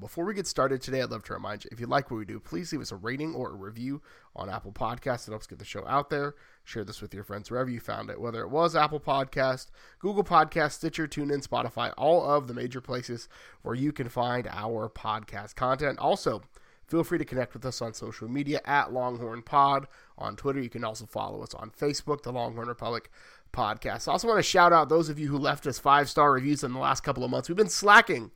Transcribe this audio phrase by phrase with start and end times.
[0.00, 2.24] Before we get started today, I'd love to remind you if you like what we
[2.24, 4.02] do, please leave us a rating or a review
[4.34, 5.28] on Apple Podcasts.
[5.28, 6.34] It helps get the show out there.
[6.64, 9.68] Share this with your friends wherever you found it, whether it was Apple Podcast,
[10.00, 13.28] Google Podcast, Stitcher, TuneIn, Spotify, all of the major places
[13.62, 15.98] where you can find our podcast content.
[15.98, 16.42] Also,
[16.86, 20.60] feel free to connect with us on social media at Longhorn Pod on Twitter.
[20.60, 23.10] You can also follow us on Facebook, the Longhorn Republic
[23.52, 24.08] Podcast.
[24.08, 26.64] I also want to shout out those of you who left us five star reviews
[26.64, 27.48] in the last couple of months.
[27.48, 28.30] We've been slacking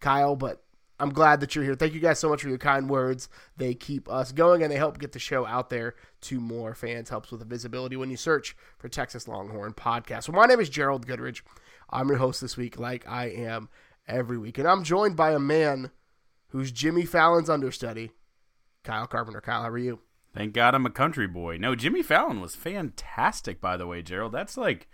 [0.00, 0.62] Kyle, but
[0.98, 1.74] I'm glad that you're here.
[1.74, 3.28] Thank you guys so much for your kind words.
[3.56, 7.08] They keep us going and they help get the show out there to more fans.
[7.08, 10.28] Helps with the visibility when you search for Texas Longhorn Podcast.
[10.28, 11.42] Well, my name is Gerald Goodridge.
[11.88, 13.68] I'm your host this week, like I am
[14.06, 14.58] every week.
[14.58, 15.90] And I'm joined by a man
[16.48, 18.10] who's Jimmy Fallon's understudy,
[18.84, 19.40] Kyle Carpenter.
[19.40, 20.00] Kyle, how are you?
[20.34, 21.56] Thank God I'm a country boy.
[21.56, 24.32] No, Jimmy Fallon was fantastic, by the way, Gerald.
[24.32, 24.88] That's like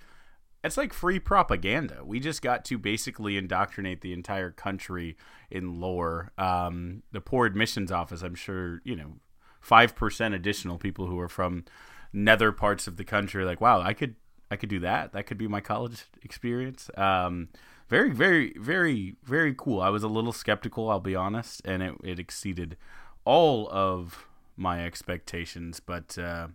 [0.67, 2.03] it's like free propaganda.
[2.05, 5.17] We just got to basically indoctrinate the entire country
[5.51, 6.33] in lore.
[6.37, 9.15] Um, the poor admissions office, I'm sure, you know,
[9.61, 11.65] five percent additional people who are from
[12.13, 14.17] nether parts of the country, like, wow, I could,
[14.51, 15.13] I could do that.
[15.13, 16.91] That could be my college experience.
[16.97, 17.49] Um,
[17.89, 19.81] very, very, very, very cool.
[19.81, 22.77] I was a little skeptical, I'll be honest, and it, it exceeded
[23.25, 26.19] all of my expectations, but.
[26.19, 26.49] Uh,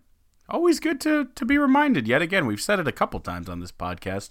[0.48, 2.06] always good to to be reminded.
[2.06, 4.30] Yet again, we've said it a couple times on this podcast.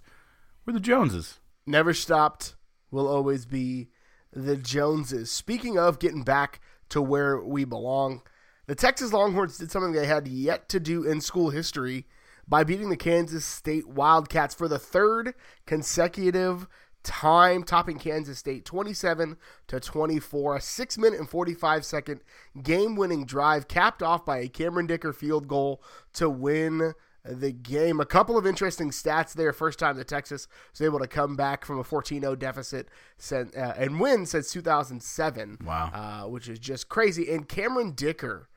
[0.65, 1.39] We're the Joneses.
[1.65, 2.55] Never stopped.
[2.91, 3.89] Will always be
[4.33, 5.31] the Joneses.
[5.31, 8.21] Speaking of getting back to where we belong,
[8.67, 12.05] the Texas Longhorns did something they had yet to do in school history
[12.47, 15.33] by beating the Kansas State Wildcats for the third
[15.65, 16.67] consecutive
[17.03, 20.55] time, topping Kansas State 27 to 24.
[20.55, 22.21] A six minute and 45 second
[22.61, 25.81] game winning drive capped off by a Cameron Dicker field goal
[26.13, 27.99] to win the game.
[27.99, 29.53] A couple of interesting stats there.
[29.53, 32.89] First time that Texas was able to come back from a 14 0 deficit
[33.31, 35.59] uh, and win since 2007.
[35.63, 35.91] Wow.
[35.93, 37.31] Uh, which is just crazy.
[37.31, 38.49] And Cameron Dicker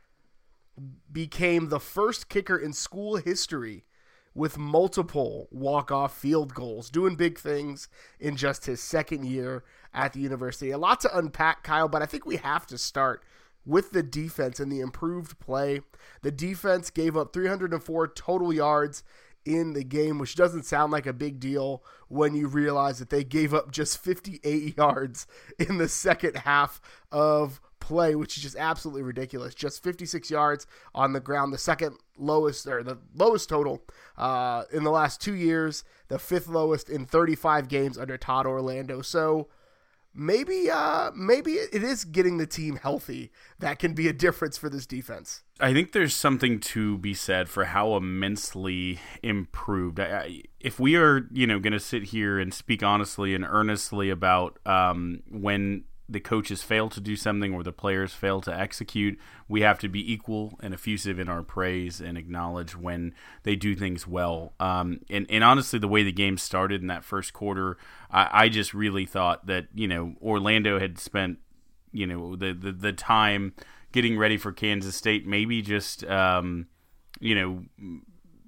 [1.13, 3.85] became the first kicker in school history
[4.35, 9.63] with multiple walk-off field goals, doing big things in just his second year
[9.93, 10.71] at the university.
[10.71, 13.23] A lot to unpack, Kyle, but I think we have to start
[13.65, 15.81] with the defense and the improved play.
[16.23, 19.03] The defense gave up 304 total yards
[19.45, 23.25] in the game, which doesn't sound like a big deal when you realize that they
[23.25, 25.27] gave up just 58 yards
[25.59, 26.81] in the second half
[27.13, 29.55] of play, which is just absolutely ridiculous.
[29.55, 33.83] Just 56 yards on the ground, the second lowest or the lowest total
[34.17, 39.03] uh, in the last two years, the fifth lowest in 35 games under Todd Orlando.
[39.03, 39.49] So
[40.15, 44.69] maybe uh, maybe it is getting the team healthy that can be a difference for
[44.69, 45.43] this defense.
[45.61, 50.01] I think there's something to be said for how immensely improved.
[50.01, 54.11] I, if we are, you know, going to sit here and speak honestly and earnestly
[54.11, 59.19] about um, when the coaches fail to do something or the players fail to execute,
[59.49, 63.75] we have to be equal and effusive in our praise and acknowledge when they do
[63.75, 64.53] things well.
[64.61, 67.79] Um, and, and honestly, the way the game started in that first quarter,
[68.11, 71.39] I, I just really thought that, you know, Orlando had spent,
[71.91, 73.55] you know, the, the, the time
[73.93, 76.67] getting ready for Kansas State, maybe just, um,
[77.19, 78.03] you know,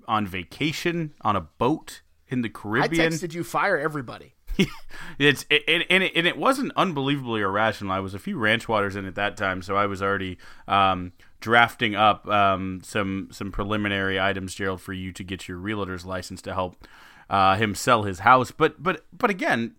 [0.06, 3.00] on vacation on a boat in the Caribbean.
[3.00, 4.35] I texted you fire everybody.
[5.18, 7.92] it's it, and it, and it wasn't unbelievably irrational.
[7.92, 11.12] I was a few ranch waters in at that time, so I was already um,
[11.40, 16.42] drafting up um, some some preliminary items, Gerald, for you to get your realtor's license
[16.42, 16.86] to help
[17.28, 18.50] uh, him sell his house.
[18.50, 19.74] But but but again,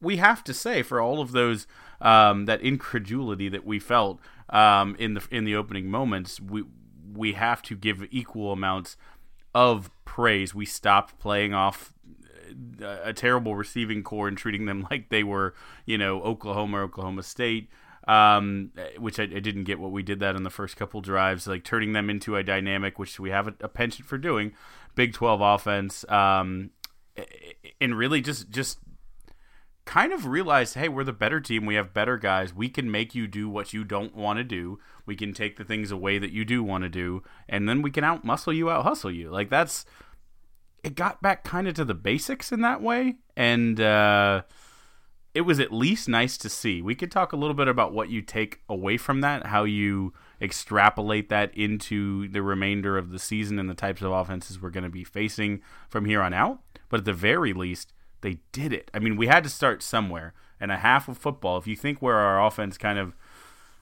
[0.00, 1.66] we have to say for all of those
[2.00, 4.20] um, that incredulity that we felt
[4.50, 6.64] um, in the in the opening moments, we
[7.12, 8.96] we have to give equal amounts
[9.54, 10.54] of praise.
[10.54, 11.94] We stopped playing off
[12.80, 15.54] a terrible receiving core and treating them like they were,
[15.84, 17.68] you know, Oklahoma, Oklahoma State.
[18.08, 21.48] Um, which I, I, didn't get what we did that in the first couple drives,
[21.48, 24.52] like turning them into a dynamic, which we have a, a penchant for doing.
[24.94, 26.70] Big Twelve offense, um,
[27.80, 28.78] and really just just
[29.86, 31.64] kind of realized, hey, we're the better team.
[31.64, 32.52] We have better guys.
[32.52, 34.78] We can make you do what you don't want to do.
[35.06, 37.90] We can take the things away that you do want to do, and then we
[37.90, 39.30] can out muscle you, out hustle you.
[39.30, 39.86] Like that's
[40.86, 44.42] it got back kind of to the basics in that way, and uh,
[45.34, 46.80] it was at least nice to see.
[46.80, 50.14] We could talk a little bit about what you take away from that, how you
[50.40, 54.84] extrapolate that into the remainder of the season and the types of offenses we're going
[54.84, 56.60] to be facing from here on out.
[56.88, 58.88] But at the very least, they did it.
[58.94, 60.34] I mean, we had to start somewhere.
[60.60, 63.14] And a half of football, if you think where our offense kind of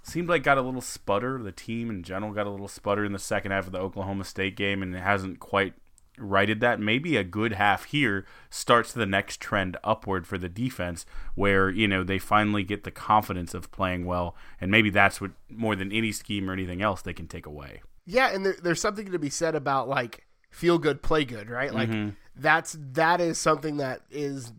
[0.02, 1.42] seemed like got a little sputter.
[1.42, 4.24] The team in general got a little sputter in the second half of the Oklahoma
[4.24, 5.74] State game, and it hasn't quite
[6.18, 6.80] righted that.
[6.80, 11.88] Maybe a good half here starts the next trend upward for the defense, where you
[11.88, 15.92] know they finally get the confidence of playing well, and maybe that's what more than
[15.92, 17.82] any scheme or anything else they can take away.
[18.06, 21.72] Yeah, and there, there's something to be said about like feel good, play good, right?
[21.72, 22.10] Like Mm-hmm.
[22.36, 24.52] that's that is something that is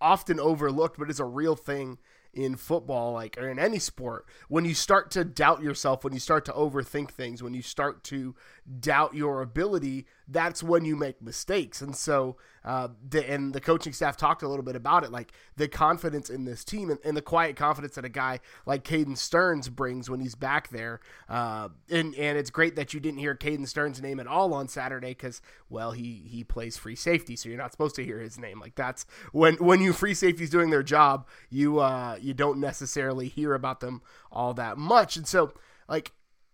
[0.00, 1.98] often overlooked, but is a real thing
[2.32, 4.26] in football, like or in any sport.
[4.48, 8.04] When you start to doubt yourself, when you start to overthink things, when you start
[8.04, 8.34] to
[8.78, 11.80] doubt your ability, that's when you make mistakes.
[11.80, 15.32] And so, uh, the, and the coaching staff talked a little bit about it, like
[15.56, 19.16] the confidence in this team and, and the quiet confidence that a guy like Caden
[19.16, 21.00] Sterns brings when he's back there.
[21.28, 24.68] Uh, and and it's great that you didn't hear Caden Sterns' name at all on
[24.68, 28.38] Saturday because, well, he he plays free safety, so you're not supposed to hear his
[28.38, 28.60] name.
[28.60, 33.28] Like that's when when you free safety's doing their job, you uh, you don't necessarily
[33.28, 35.16] hear about them all that much.
[35.16, 35.54] And so,
[35.88, 36.12] like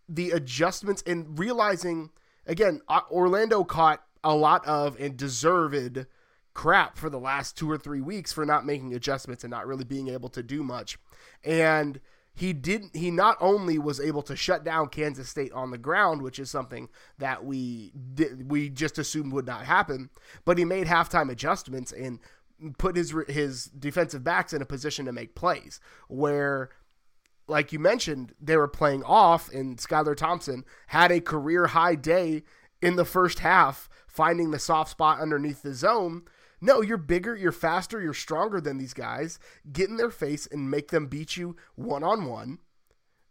[0.09, 2.11] the adjustments and realizing
[2.47, 2.81] again,
[3.11, 6.05] Orlando caught a lot of and deserved
[6.53, 9.85] crap for the last two or three weeks for not making adjustments and not really
[9.85, 10.99] being able to do much.
[11.45, 12.01] And
[12.35, 16.23] he didn't he not only was able to shut down Kansas State on the ground,
[16.23, 16.89] which is something
[17.19, 20.11] that we did, we just assumed would not happen,
[20.45, 22.19] but he made halftime adjustments and
[22.79, 25.79] put his his defensive backs in a position to make plays
[26.09, 26.71] where
[27.49, 32.43] like you mentioned, they were playing off, and Skylar Thompson had a career high day
[32.83, 36.23] in the first half, finding the soft spot underneath the zone.
[36.61, 39.39] No, you're bigger, you're faster, you're stronger than these guys.
[39.71, 42.59] Get in their face and make them beat you one on one,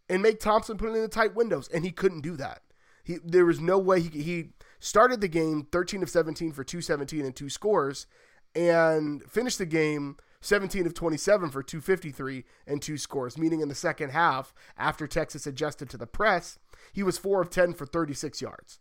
[0.08, 2.62] and make Thompson put it in the tight windows, and he couldn't do that.
[3.04, 4.50] He there was no way he he
[4.80, 8.06] started the game 13 of 17 for 217 and two scores,
[8.56, 13.76] and finished the game 17 of 27 for 253 and two scores, meaning in the
[13.76, 16.60] second half, after Texas adjusted to the press,
[16.94, 18.80] he was 4 of 10 for 36 yards,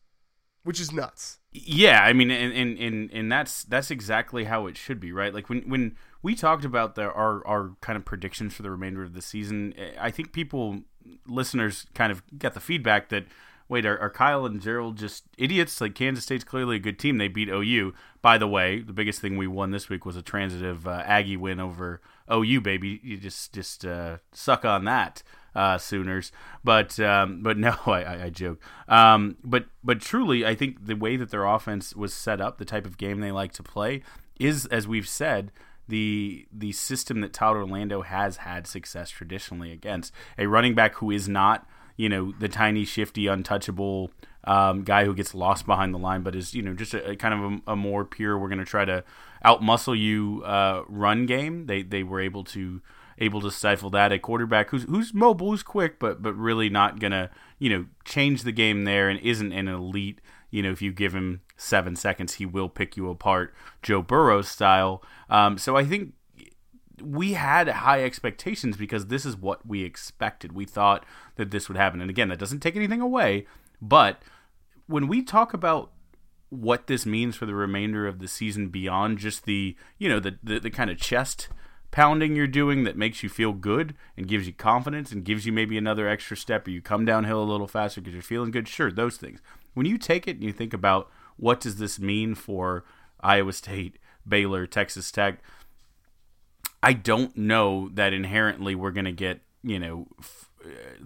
[0.65, 1.39] which is nuts.
[1.53, 5.33] Yeah, I mean, and, and, and, and that's that's exactly how it should be, right?
[5.33, 9.03] Like when when we talked about the our our kind of predictions for the remainder
[9.03, 10.81] of the season, I think people
[11.27, 13.27] listeners kind of get the feedback that
[13.69, 15.81] wait, are, are Kyle and Gerald just idiots?
[15.81, 17.19] Like Kansas State's clearly a good team.
[17.19, 17.95] They beat OU.
[18.23, 21.37] By the way, the biggest thing we won this week was a transitive uh, Aggie
[21.37, 22.01] win over
[22.33, 22.61] OU.
[22.61, 25.23] Baby, you just just uh, suck on that.
[25.55, 26.33] Uh, Sooners,
[26.65, 28.61] but um, but no, I, I, joke.
[28.89, 32.65] Um, but but truly, I think the way that their offense was set up, the
[32.65, 34.03] type of game they like to play,
[34.41, 35.53] is as we've said,
[35.87, 41.11] the the system that Todd Orlando has had success traditionally against a running back who
[41.11, 44.11] is not you know the tiny, shifty, untouchable
[44.45, 47.17] um, guy who gets lost behind the line, but is you know just a, a
[47.17, 48.39] kind of a, a, more pure.
[48.39, 49.05] We're going to try to
[49.45, 51.67] outmuscle you uh, run game.
[51.67, 52.81] They they were able to
[53.19, 54.13] able to stifle that.
[54.13, 58.43] A quarterback who's who's mobile, who's quick, but but really not to you know change
[58.43, 60.21] the game there, and isn't an elite.
[60.51, 64.43] You know, if you give him seven seconds, he will pick you apart, Joe Burrow
[64.43, 65.03] style.
[65.29, 66.13] Um, so I think
[67.03, 70.53] we had high expectations because this is what we expected.
[70.53, 71.05] We thought
[71.37, 72.01] that this would happen.
[72.01, 73.47] And again, that doesn't take anything away,
[73.83, 74.23] but
[74.87, 75.91] when we talk about
[76.51, 80.39] what this means for the remainder of the season beyond just the, you know, the
[80.43, 81.49] the, the kind of chest
[81.95, 85.53] pounding you're doing that makes you feel good and gives you confidence and gives you
[85.53, 88.67] maybe another extra step or you come downhill a little faster because you're feeling good,
[88.67, 89.39] sure, those things.
[89.75, 92.85] When you take it and you think about what does this mean for
[93.21, 95.39] Iowa State, Baylor, Texas Tech,
[96.83, 100.44] I don't know that inherently we're going to get, you know, f-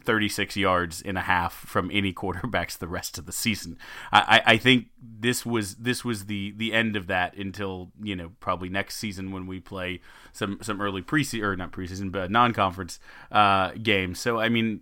[0.05, 3.79] 36 yards and a half from any quarterbacks the rest of the season.
[4.13, 8.33] I, I think this was this was the the end of that until you know
[8.41, 10.01] probably next season when we play
[10.33, 12.99] some some early preseason or not preseason but non conference
[13.33, 14.21] uh, games.
[14.21, 14.81] So I mean,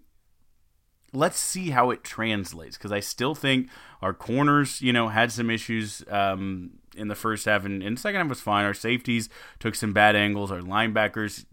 [1.13, 3.69] let's see how it translates because I still think
[4.03, 6.05] our corners you know had some issues.
[6.11, 8.65] Um, in the first half and in the second half was fine.
[8.65, 9.29] Our safeties
[9.59, 10.51] took some bad angles.
[10.51, 11.45] Our linebackers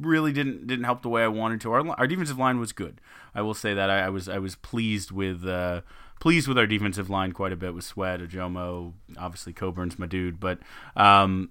[0.00, 1.72] really didn't didn't help the way I wanted to.
[1.72, 3.00] Our our defensive line was good.
[3.34, 5.82] I will say that I, I was I was pleased with uh,
[6.20, 10.40] pleased with our defensive line quite a bit with Sweat, Ojomo, obviously Coburn's my dude,
[10.40, 10.58] but
[10.96, 11.50] um,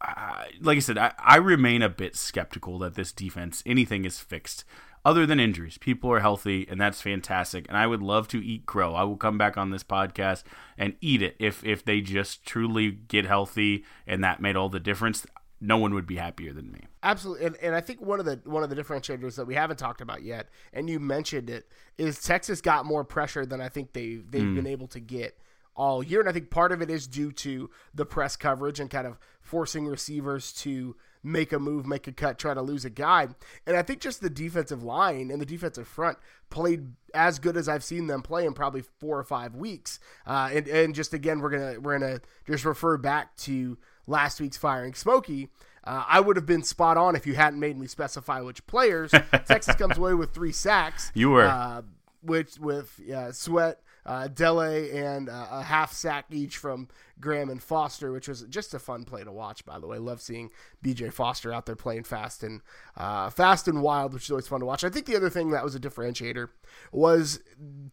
[0.00, 4.18] I, like I said, I, I remain a bit skeptical that this defense anything is
[4.18, 4.64] fixed
[5.04, 5.78] other than injuries.
[5.78, 7.66] People are healthy, and that's fantastic.
[7.68, 8.94] And I would love to eat crow.
[8.94, 10.42] I will come back on this podcast
[10.76, 14.80] and eat it if if they just truly get healthy and that made all the
[14.80, 15.26] difference.
[15.60, 16.86] No one would be happier than me.
[17.02, 19.78] Absolutely, and, and I think one of the one of the differentiators that we haven't
[19.78, 21.66] talked about yet, and you mentioned it,
[21.96, 24.54] is Texas got more pressure than I think they they've Mm.
[24.56, 25.38] been able to get
[25.74, 26.20] all year.
[26.20, 29.18] And I think part of it is due to the press coverage and kind of
[29.40, 33.28] forcing receivers to make a move, make a cut, try to lose a guy.
[33.66, 36.18] And I think just the defensive line and the defensive front
[36.50, 40.00] played as good as I've seen them play in probably four or five weeks.
[40.26, 44.56] Uh, and and just again, we're gonna we're gonna just refer back to last week's
[44.58, 45.48] firing Smokey.
[45.84, 49.10] Uh, I would have been spot on if you hadn't made me specify which players.
[49.46, 51.10] Texas comes away with three sacks.
[51.14, 51.46] You were.
[51.46, 51.82] Uh,
[52.22, 57.62] which with uh, Sweat, uh, Dele, and uh, a half sack each from Graham and
[57.62, 59.64] Foster, which was just a fun play to watch.
[59.64, 60.50] By the way, love seeing
[60.82, 61.10] B.J.
[61.10, 62.60] Foster out there playing fast and
[62.96, 64.84] uh, fast and wild, which is always fun to watch.
[64.84, 66.48] I think the other thing that was a differentiator
[66.92, 67.40] was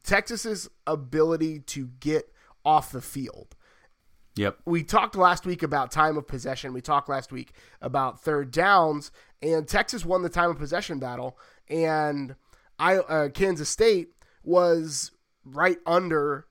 [0.04, 2.32] Texas's ability to get
[2.66, 3.56] off the field.
[4.38, 4.60] Yep.
[4.66, 6.74] We talked last week about time of possession.
[6.74, 11.38] We talked last week about third downs, and Texas won the time of possession battle,
[11.70, 12.36] and
[12.80, 14.10] I uh, Kansas State
[14.44, 15.12] was
[15.44, 16.46] right under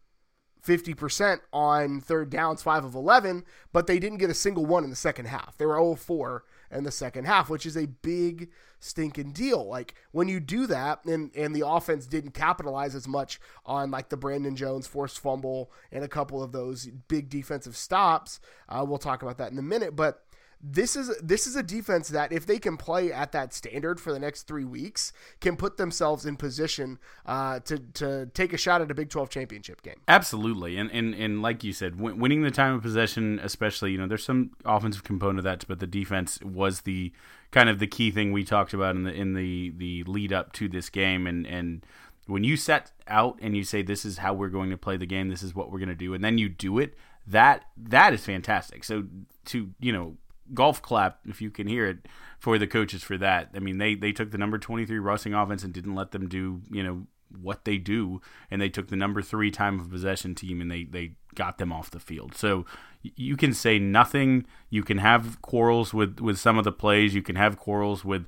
[0.66, 4.90] 50% on third downs, 5 of 11, but they didn't get a single one in
[4.90, 5.56] the second half.
[5.56, 8.50] They were 0 4 in the second half, which is a big
[8.86, 9.66] stinking deal.
[9.66, 14.08] Like when you do that and and the offense didn't capitalize as much on like
[14.08, 18.40] the Brandon Jones forced fumble and a couple of those big defensive stops.
[18.68, 20.25] Uh, we'll talk about that in a minute, but
[20.62, 24.12] this is this is a defense that if they can play at that standard for
[24.12, 28.80] the next three weeks, can put themselves in position uh, to to take a shot
[28.80, 30.00] at a Big Twelve championship game.
[30.08, 33.98] Absolutely, and and and like you said, w- winning the time of possession, especially you
[33.98, 37.12] know, there's some offensive component of that, but the defense was the
[37.50, 40.52] kind of the key thing we talked about in the in the the lead up
[40.54, 41.84] to this game, and and
[42.26, 45.06] when you set out and you say this is how we're going to play the
[45.06, 46.94] game, this is what we're going to do, and then you do it,
[47.26, 48.84] that that is fantastic.
[48.84, 49.04] So
[49.46, 50.16] to you know
[50.54, 52.06] golf clap if you can hear it
[52.38, 53.50] for the coaches for that.
[53.54, 56.62] I mean, they they took the number 23 rushing offense and didn't let them do,
[56.70, 57.06] you know,
[57.40, 60.84] what they do and they took the number 3 time of possession team and they
[60.84, 62.34] they got them off the field.
[62.34, 62.64] So
[63.02, 67.22] you can say nothing, you can have quarrels with with some of the plays, you
[67.22, 68.26] can have quarrels with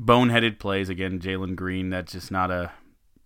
[0.00, 2.72] boneheaded plays again, Jalen Green, that's just not a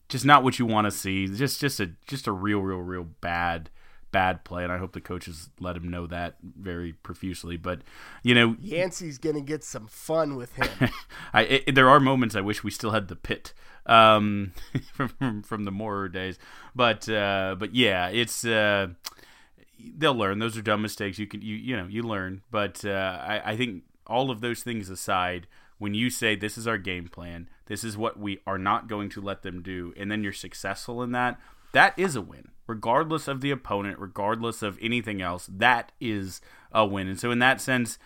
[0.08, 1.28] just not what you want to see.
[1.28, 3.70] Just just a just a real real real bad
[4.10, 7.56] bad play, and I hope the coaches let him know that very profusely.
[7.56, 7.82] But
[8.22, 10.90] you know, Yancy's gonna get some fun with him.
[11.32, 13.52] I it, there are moments I wish we still had the pit
[13.86, 14.52] um,
[14.92, 16.38] from from the Moorer days,
[16.74, 18.44] but uh, but yeah, it's.
[18.44, 18.88] Uh,
[19.96, 20.38] they'll learn.
[20.38, 21.18] Those are dumb mistakes.
[21.18, 24.62] You can you you know you learn, but uh, I I think all of those
[24.62, 25.46] things aside,
[25.78, 29.08] when you say this is our game plan, this is what we are not going
[29.10, 31.38] to let them do, and then you're successful in that,
[31.72, 36.86] that is a win regardless of the opponent, regardless of anything else, that is a
[36.86, 37.08] win.
[37.08, 37.98] And so, in that sense,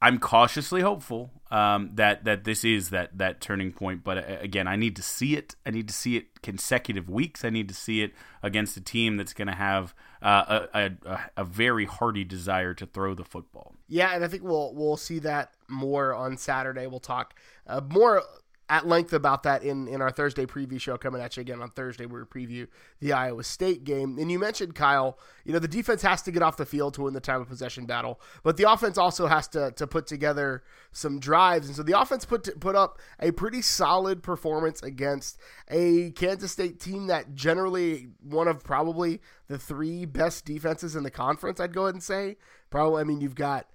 [0.00, 4.04] I'm cautiously hopeful um, that that this is that that turning point.
[4.04, 5.56] But uh, again, I need to see it.
[5.66, 7.44] I need to see it consecutive weeks.
[7.44, 8.12] I need to see it
[8.42, 12.86] against a team that's going to have uh, a, a, a very hearty desire to
[12.86, 13.74] throw the football.
[13.88, 16.86] Yeah, and I think we'll we'll see that more on Saturday.
[16.86, 17.34] We'll talk
[17.66, 18.22] uh, more
[18.70, 21.70] at length about that in, in our Thursday preview show coming at you again on
[21.70, 22.04] Thursday.
[22.04, 22.68] We preview
[23.00, 24.18] the Iowa State game.
[24.18, 27.02] And you mentioned, Kyle, you know, the defense has to get off the field to
[27.02, 30.62] win the time of possession battle, but the offense also has to, to put together
[30.92, 31.66] some drives.
[31.66, 35.38] And so the offense put, to, put up a pretty solid performance against
[35.70, 41.10] a Kansas State team that generally one of probably the three best defenses in the
[41.10, 42.36] conference, I'd go ahead and say.
[42.68, 43.66] Probably, I mean, you've got,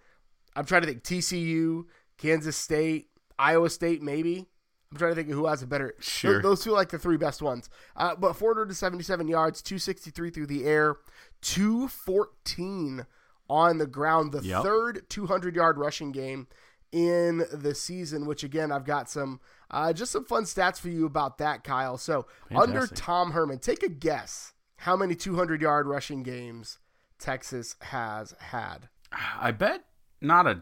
[0.55, 1.85] I'm trying to think, TCU,
[2.19, 3.07] Kansas State,
[3.39, 4.47] Iowa State, maybe.
[4.93, 5.95] I'm trying to think of who has a better.
[5.99, 6.33] Sure.
[6.35, 7.67] Those, those two like the three best ones.
[7.95, 10.97] Uh, but 477 yards, 263 through the air,
[11.41, 13.05] 214
[13.49, 14.31] on the ground.
[14.31, 14.63] The Yep.
[14.63, 16.47] third 200 yard rushing game
[16.91, 18.25] in the season.
[18.25, 19.39] Which again, I've got some
[19.71, 21.97] uh, just some fun stats for you about that, Kyle.
[21.97, 26.77] So under Tom Herman, take a guess how many 200 yard rushing games
[27.17, 28.89] Texas has had.
[29.39, 29.85] I bet
[30.21, 30.61] not a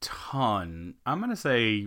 [0.00, 0.94] ton.
[1.06, 1.86] I'm going to say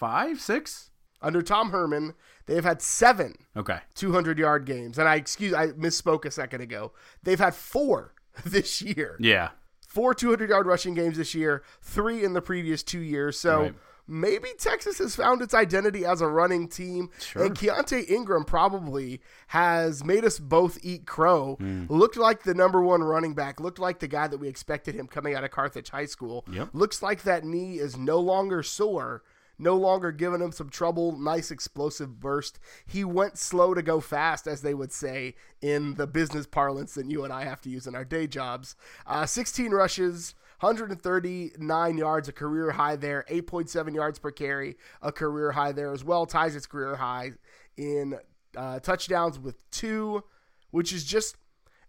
[0.00, 0.86] five, six.
[1.22, 2.14] Under Tom Herman,
[2.46, 3.78] they have had seven Okay.
[3.94, 4.98] 200 yard games.
[4.98, 6.92] And I excuse I misspoke a second ago.
[7.22, 8.14] They've had four
[8.46, 9.16] this year.
[9.20, 9.50] Yeah.
[9.86, 13.38] Four 200 yard rushing games this year, three in the previous two years.
[13.38, 13.74] So Right.
[14.08, 17.10] maybe Texas has found its identity as a running team.
[17.20, 17.44] Sure.
[17.44, 21.56] And Keaontay Ingram probably has made us both eat crow.
[21.56, 21.84] Hmm.
[21.90, 25.06] Looked like the number one running back, looked like the guy that we expected him
[25.06, 26.46] coming out of Carthage High School.
[26.50, 26.70] Yep.
[26.72, 29.22] Looks like that knee is no longer sore
[29.60, 31.18] no longer giving him some trouble.
[31.18, 32.58] Nice explosive burst.
[32.86, 37.10] He went slow to go fast, as they would say in the business parlance that
[37.10, 38.76] you and I have to use in our day jobs.
[39.06, 40.34] Uh, 16 rushes.
[40.60, 43.24] 139 yards, a career high there.
[43.30, 46.26] 8.7 yards per carry, a career high there as well.
[46.26, 47.32] Ties its career high
[47.78, 48.18] in
[48.56, 50.22] uh, touchdowns with two,
[50.70, 51.36] which is just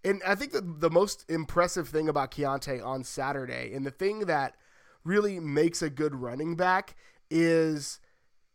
[0.03, 4.19] And I think the, the most impressive thing about Keaontay on Saturday, and the thing
[4.21, 4.55] that
[5.03, 6.95] really makes a good running back,
[7.31, 7.99] is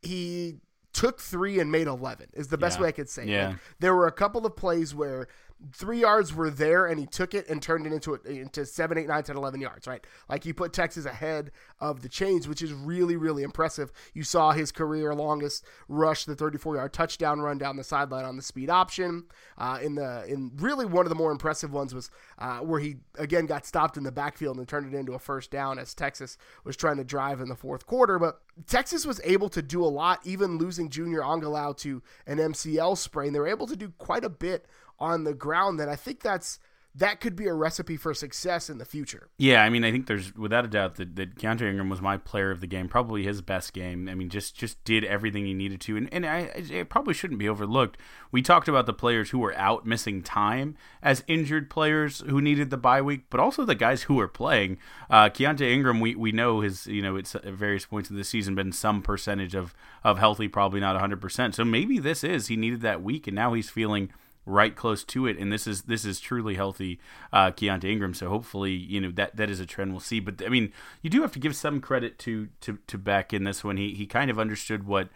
[0.02, 0.56] he
[0.92, 2.83] took three and made 11 is the best Yeah.
[2.83, 3.25] way I could say.
[3.25, 3.28] it.
[3.28, 3.49] Yeah.
[3.49, 5.26] Like, there were a couple of plays where
[5.72, 9.08] three yards were there and he took it and turned it into into seven, eight,
[9.08, 10.06] nine, 10, 11 yards, right?
[10.28, 13.90] Like he put Texas ahead of the chains, which is really, really impressive.
[14.12, 18.36] You saw his career longest rush, the 34 yard touchdown run down the sideline on
[18.36, 19.25] the speed option.
[19.56, 22.96] Uh, in the in really one of the more impressive ones was uh, where he
[23.16, 26.36] again got stopped in the backfield and turned it into a first down as Texas
[26.64, 28.18] was trying to drive in the fourth quarter.
[28.18, 32.98] But Texas was able to do a lot, even losing Junior Angilau to an MCL
[32.98, 33.32] sprain.
[33.32, 34.66] They were able to do quite a bit
[34.99, 36.59] on the ground that I think that's
[36.97, 39.29] that could be a recipe for success in the future.
[39.37, 42.17] Yeah, I mean, I think there's without a doubt that, that Keaontay Ingram was my
[42.17, 44.09] player of the game, probably his best game.
[44.09, 47.38] I mean, just just did everything he needed to, and and I it probably shouldn't
[47.38, 47.99] be overlooked.
[48.33, 52.71] We talked about the players who were out missing time as injured players who needed
[52.71, 54.79] the bye week, but also the guys who were playing.
[55.11, 58.25] Uh, Keaontay Ingram, we we know his you know it's at various points of the
[58.25, 61.21] season been some percentage of of healthy, probably not 100.
[61.21, 64.11] percent So maybe this is he needed that week, and now he's feeling
[64.47, 66.99] right close to it, and this is this is truly healthy
[67.33, 68.15] uh, Keaontay Ingram.
[68.15, 70.21] So hopefully, you know that that is a trend we'll see.
[70.21, 70.73] But I mean,
[71.03, 73.76] you do have to give some credit to to to Beck in this one.
[73.76, 75.09] He he kind of understood what.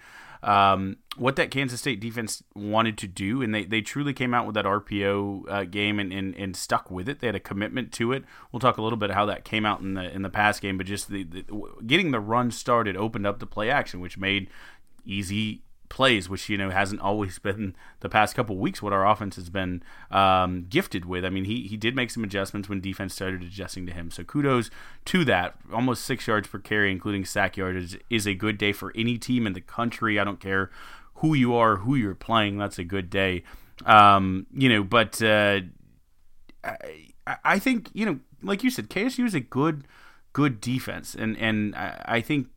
[0.42, 4.46] Um, what that Kansas State defense wanted to do, and they, they truly came out
[4.46, 7.20] with that RPO uh, game and, and, and stuck with it.
[7.20, 8.24] They had a commitment to it.
[8.50, 10.78] We'll talk a little bit how that came out in the in the pass game,
[10.78, 11.44] but just the, the
[11.86, 14.48] getting the run started opened up the play action, which made
[15.04, 19.36] easy plays, which you know hasn't always been the past couple weeks what our offense
[19.36, 21.22] has been um, gifted with.
[21.26, 24.10] I mean, he he did make some adjustments when defense started adjusting to him.
[24.10, 24.70] So kudos
[25.06, 25.56] to that.
[25.70, 29.46] Almost six yards per carry, including sack yardage, is a good day for any team
[29.46, 30.18] in the country.
[30.18, 30.70] I don't care
[31.16, 32.56] who you are, who you're playing.
[32.56, 33.42] That's a good day.
[33.84, 35.60] Um, you know, but uh,
[36.64, 39.86] I, I think you know, like you said, KSU is a good
[40.32, 42.48] good defense, and and I, I think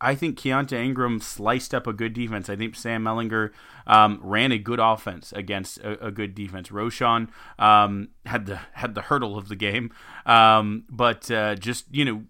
[0.00, 2.48] I think Keaontay Ingram sliced up a good defense.
[2.48, 3.50] I think Sam Ehlinger
[3.86, 6.68] um, ran a good offense against a, a good defense.
[6.68, 9.92] Roschon um, had the had the hurdle of the game,
[10.26, 12.22] um, but uh, just you know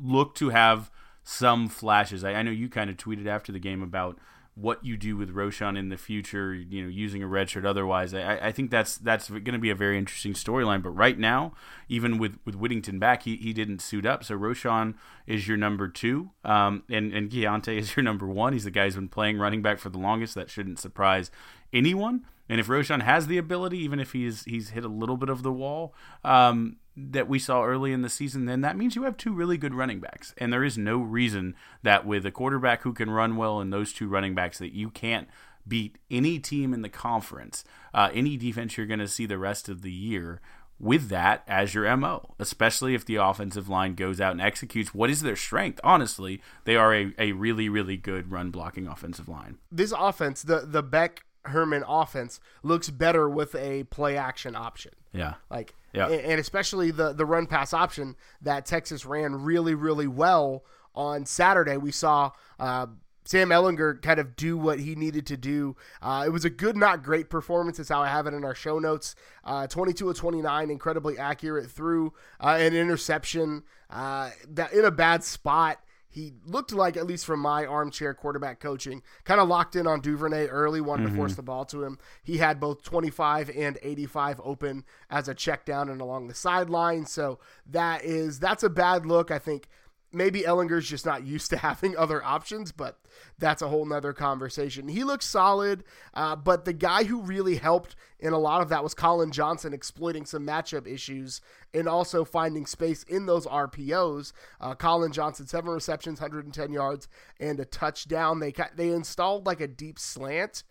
[0.00, 0.90] look to have
[1.22, 2.24] some flashes.
[2.24, 4.18] I, I know you kind of tweeted after the game about
[4.56, 8.14] what you do with Roschon in the future, you know, using a red shirt otherwise.
[8.14, 10.82] I, I think that's that's going to be a very interesting storyline.
[10.82, 11.54] But right now,
[11.88, 14.22] even with, with Whittington back, he, he didn't suit up.
[14.22, 14.94] So Roschon
[15.26, 18.52] is your number two, um, and and Keaontay is your number one.
[18.52, 20.34] He's the guy who's been playing running back for the longest.
[20.36, 21.30] That shouldn't surprise
[21.72, 22.24] anyone.
[22.48, 25.42] And if Roschon has the ability, even if he's he's hit a little bit of
[25.42, 29.16] the wall um, that we saw early in the season, then that means you have
[29.16, 30.34] two really good running backs.
[30.38, 33.92] And there is no reason that with a quarterback who can run well and those
[33.92, 35.28] two running backs that you can't
[35.66, 39.68] beat any team in the conference, uh, any defense you're going to see the rest
[39.68, 40.40] of the year
[40.78, 45.10] with that as your MO, especially if the offensive line goes out and executes what
[45.10, 45.80] is their strength.
[45.84, 49.58] Honestly, they are a, a really, really good run blocking offensive line.
[49.70, 54.92] This offense, the the Beck Herman offense, looks better with a play action option.
[55.12, 55.34] Yeah.
[55.50, 56.08] Like, Yeah.
[56.08, 61.76] and, especially the the run pass option that Texas ran really really well on Saturday.
[61.76, 62.86] We saw uh,
[63.24, 65.76] Sam Ehlinger kind of do what he needed to do.
[66.02, 67.78] Uh, it was a good, not great performance.
[67.78, 69.14] Is how I have it in our show notes.
[69.44, 73.62] Uh, 22 of 29, incredibly accurate through uh, an interception.
[73.88, 75.78] Uh, that in a bad spot
[76.14, 80.00] he looked like, at least from my armchair quarterback coaching, kind of locked in on
[80.00, 81.18] Duvernay early, wanted to mm-hmm.
[81.18, 81.98] force the ball to him.
[82.22, 87.06] He had both 25 and 85 open as a check down and along the sideline.
[87.06, 89.32] So that is that's a bad look.
[89.32, 89.68] I think
[90.14, 92.98] maybe Ehlinger's just not used to having other options, but
[93.38, 94.88] that's a whole nother conversation.
[94.88, 98.82] He looks solid, uh, but the guy who really helped in a lot of that
[98.82, 101.40] was Collin Johnson exploiting some matchup issues
[101.74, 104.32] and also finding space in those RPOs.
[104.60, 107.08] Uh, Collin Johnson, seven receptions, 110 yards,
[107.40, 108.40] and a touchdown.
[108.40, 110.62] They they installed like a deep slant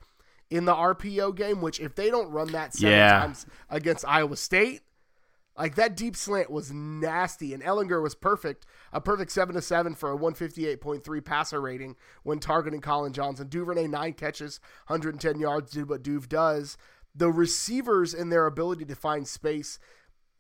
[0.50, 3.20] in the RPO game, which if they don't run that seven Yeah.
[3.20, 4.82] times against Iowa State,
[5.58, 9.96] like that deep slant was nasty, and Ehlinger was perfect, a perfect seven to seven
[9.96, 13.48] for a one fifty eight point three passer rating when targeting Collin Johnson.
[13.48, 16.78] Duvernay nine catches, hundred and ten yards, did what Duve does.
[17.16, 19.78] The receivers and their ability to find space,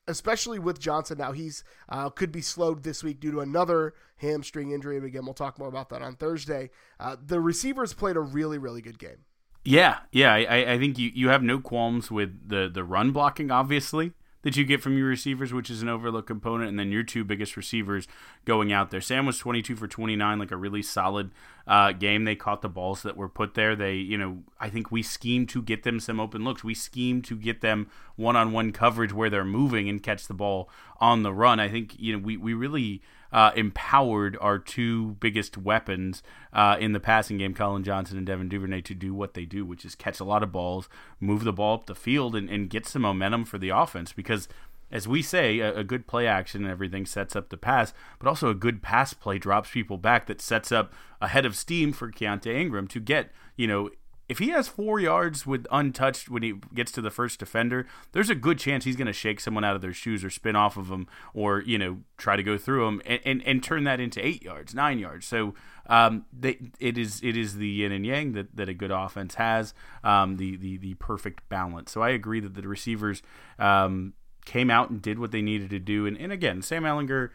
[0.07, 4.71] especially with Johnson now, he's uh, could be slowed this week due to another hamstring
[4.71, 4.97] injury.
[4.97, 6.71] And again, we'll talk more about that on Thursday.
[6.99, 9.25] Uh, the receivers played a really really good game.
[9.63, 10.33] Yeah, yeah.
[10.33, 14.11] I, I- think you, you have no qualms with the, the run blocking, obviously.
[14.43, 17.23] That you get from your receivers, which is an overlooked component, and then your two
[17.23, 18.07] biggest receivers
[18.45, 19.01] going out there.
[19.01, 21.31] Sam was 22 for 29, like a really solid
[21.65, 22.25] uh, game.
[22.25, 23.75] They caught the balls that were put there.
[23.75, 26.63] They, you know, I think we schemed to get them some open looks.
[26.63, 30.33] We schemed to get them one on one coverage where they're moving and catch the
[30.33, 31.59] ball on the run.
[31.59, 33.01] I think, you know, we, we really
[33.33, 36.21] uh, empowered our two biggest weapons
[36.53, 39.65] uh, in the passing game, Collin Johnson and Devin Duvernay, to do what they do,
[39.65, 40.87] which is catch a lot of balls,
[41.19, 44.13] move the ball up the field, and, and get some momentum for the offense.
[44.13, 44.47] Because,
[44.91, 48.27] as we say, a, a good play action and everything sets up the pass, but
[48.29, 51.91] also a good pass play drops people back that sets up a head of steam
[51.91, 53.89] for Keaontay Ingram to get, you know,
[54.29, 58.29] if he has four yards with untouched when he gets to the first defender, there's
[58.29, 60.77] a good chance he's going to shake someone out of their shoes or spin off
[60.77, 63.99] of them or you know try to go through them and, and, and turn that
[63.99, 65.25] into eight yards, nine yards.
[65.25, 65.53] So
[65.87, 69.35] um, they, it is it is the yin and yang that, that a good offense
[69.35, 71.91] has, um, the, the the perfect balance.
[71.91, 73.21] So I agree that the receivers
[73.59, 74.13] um,
[74.45, 76.05] came out and did what they needed to do.
[76.05, 77.29] And, and again, Sam Ehlinger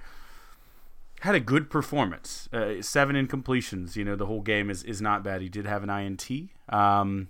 [1.20, 2.48] had a good performance.
[2.52, 3.96] Uh, seven incompletions.
[3.96, 5.40] You know, the whole game is, is not bad.
[5.40, 6.30] He did have an INT.
[6.68, 7.28] Um,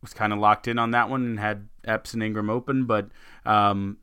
[0.00, 3.08] was kind of locked in on that one and had Epps and Ingram open, but
[3.46, 3.98] um,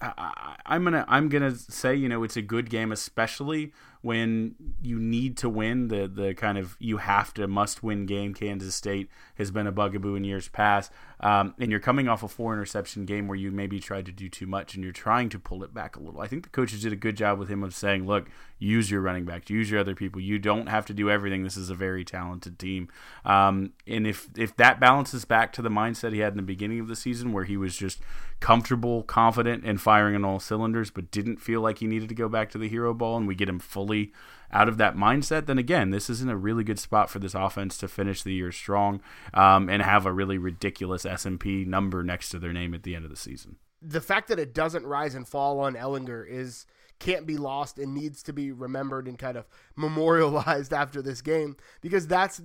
[0.00, 4.98] I, am gonna I'm gonna say you know it's a good game, especially when you
[4.98, 8.34] need to win the the kind of you have to must win game.
[8.34, 12.28] Kansas State has been a bugaboo in years past, um, and you're coming off a
[12.28, 15.38] four interception game where you maybe tried to do too much and you're trying to
[15.38, 16.20] pull it back a little.
[16.20, 18.28] I think the coaches did a good job with him of saying, look,
[18.58, 20.20] use your running backs, use your other people.
[20.20, 21.42] You don't have to do everything.
[21.42, 22.88] This is a very talented team,
[23.24, 26.80] um, and if if that balances back to the mindset he had in the beginning
[26.80, 28.00] of the season where he was just
[28.40, 32.28] comfortable, confident, and firing on all cylinders, but didn't feel like he needed to go
[32.28, 34.12] back to the hero ball, and we get him fully
[34.52, 37.34] out of that mindset, then again, this is in a really good spot for this
[37.34, 39.00] offense to finish the year strong
[39.34, 43.04] um, and have a really ridiculous S&P number next to their name at the end
[43.04, 43.56] of the season.
[43.82, 46.66] The fact that it doesn't rise and fall on Ehlinger is
[46.98, 49.46] can't be lost and needs to be remembered and kind of
[49.76, 52.40] memorialized after this game because that's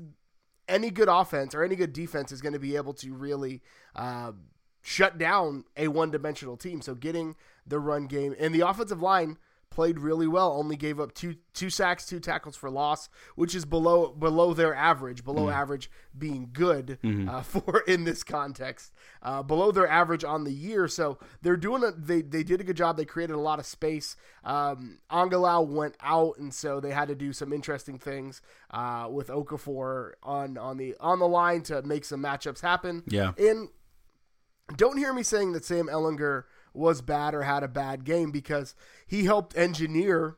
[0.67, 3.61] any good offense or any good defense is going to be able to really
[3.95, 4.31] uh,
[4.81, 6.81] shut down a one-dimensional team.
[6.81, 9.37] So getting the run game and the offensive line–
[9.71, 10.51] played really well.
[10.51, 14.75] Only gave up two two sacks, two tackles for loss, which is below below their
[14.75, 15.23] average.
[15.23, 17.27] Below mm average being good mm-hmm.
[17.27, 18.93] uh, for in this context.
[19.21, 20.87] Uh, below their average on the year.
[20.87, 22.97] So they're doing a they they did a good job.
[22.97, 24.15] They created a lot of space.
[24.43, 29.27] Um, Angilau went out, and so they had to do some interesting things uh, with
[29.29, 33.03] Okafor on on the on the line to make some matchups happen.
[33.07, 33.69] Yeah, and
[34.75, 38.75] don't hear me saying that Sam Ehlinger was bad or had a bad game because
[39.05, 40.37] he helped engineer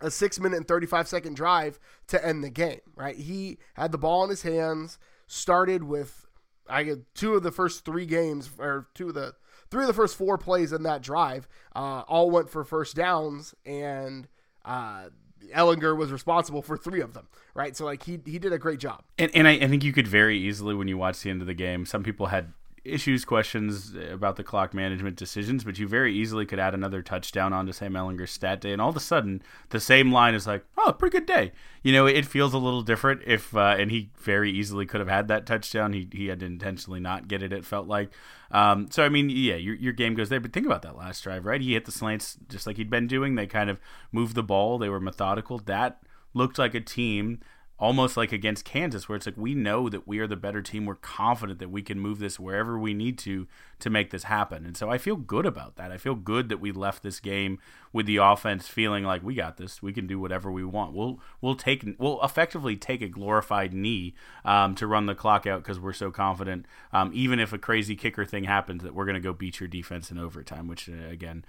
[0.00, 3.16] a six minute and 35 second drive to end the game, right?
[3.16, 6.26] He had the ball in his hands, started with
[6.68, 9.34] I get two of the first three games, or two of the
[9.70, 13.54] three of the first four plays in that drive, uh, all went for first downs,
[13.64, 14.28] and
[14.64, 15.06] uh,
[15.54, 17.76] Ehlinger was responsible for three of them, right?
[17.76, 19.02] So like he he did a great job.
[19.18, 21.46] And and I, I think you could very easily when you watch the end of
[21.46, 22.52] the game, some people had
[22.84, 27.52] issues, questions about the clock management decisions, but you very easily could add another touchdown
[27.52, 30.64] onto Sam Ehlinger's stat day, and all of a sudden the same line is like,
[30.78, 31.52] oh, pretty good day.
[31.82, 35.08] You know, it feels a little different if, uh, and he very easily could have
[35.08, 35.92] had that touchdown.
[35.92, 37.52] He he had to intentionally not get it.
[37.52, 38.10] It felt like.
[38.50, 41.22] Um, so I mean, yeah, your your game goes there, but think about that last
[41.22, 41.60] drive, right?
[41.60, 43.34] He hit the slants just like he'd been doing.
[43.34, 43.78] They kind of
[44.12, 44.78] moved the ball.
[44.78, 45.58] They were methodical.
[45.58, 46.02] That
[46.34, 47.40] looked like a team
[47.80, 50.84] almost like against Kansas, where it's like we know that we are the better team.
[50.84, 54.66] We're confident that we can move this wherever we need to to make this happen.
[54.66, 55.90] And so I feel good about that.
[55.90, 57.58] I feel good that we left this game
[57.92, 59.82] with the offense feeling like we got this.
[59.82, 60.92] We can do whatever we want.
[60.92, 64.14] We'll we'll take we'll effectively take a glorified knee
[64.44, 66.66] um, to run the clock out because we're so confident.
[66.92, 69.68] Um, even if a crazy kicker thing happens, that we're going to go beat your
[69.68, 70.68] defense in overtime.
[70.68, 71.46] Which uh, again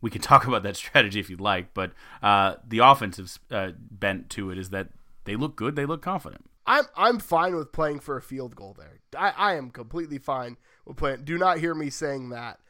[0.00, 4.30] we can talk about that strategy if you'd like, but uh, the offensive uh, bent
[4.30, 4.88] to it is that
[5.24, 5.76] they look good.
[5.76, 6.46] They look confident.
[6.66, 9.00] I'm I'm fine with playing for a field goal there.
[9.16, 11.24] I, I am completely fine with playing.
[11.24, 12.60] Do not hear me saying that.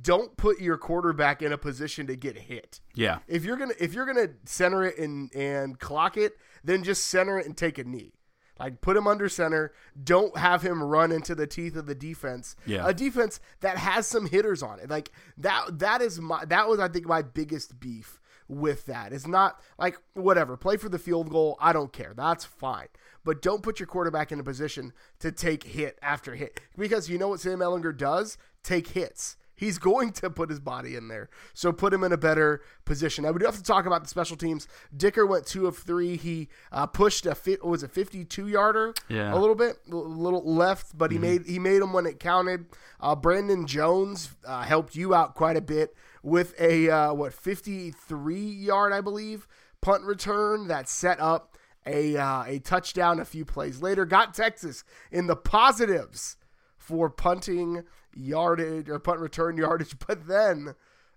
[0.00, 2.80] Don't put your quarterback in a position to get hit.
[2.94, 3.18] Yeah.
[3.26, 7.38] If you're gonna if you're gonna center it and and clock it, then just center
[7.38, 8.12] it and take a knee.
[8.58, 9.74] Like put him under center.
[10.02, 12.56] Don't have him run into the teeth of the defense.
[12.64, 12.88] Yeah.
[12.88, 14.88] A defense that has some hitters on it.
[14.88, 19.12] Like that that is my that was I think my biggest beef with that.
[19.12, 21.56] It's not like whatever, play for the field goal.
[21.60, 22.12] I don't care.
[22.16, 22.88] That's fine.
[23.24, 26.60] But don't put your quarterback in a position to take hit after hit.
[26.78, 28.38] Because you know what Sam Ehlinger does?
[28.62, 29.36] Take hits.
[29.56, 31.28] he's going to put his body in there.
[31.54, 33.24] So put him in a better position.
[33.24, 34.68] Now we do have to talk about the special teams.
[34.96, 36.16] Dicker went two of three.
[36.16, 37.64] He uh, pushed a fit.
[37.64, 38.94] Was fifty two yarder?
[39.08, 39.34] Yeah.
[39.34, 42.66] a little bit, a little left, but he made he made them when it counted.
[43.00, 45.94] Uh, Brandon Jones uh, helped you out quite a bit
[46.26, 49.46] with a uh, what fifty three yard, I believe,
[49.80, 54.04] punt return that set up a uh, a touchdown a few plays later.
[54.04, 56.36] Got Texas in the positives
[56.76, 60.74] for punting yardage or punt return yardage, but then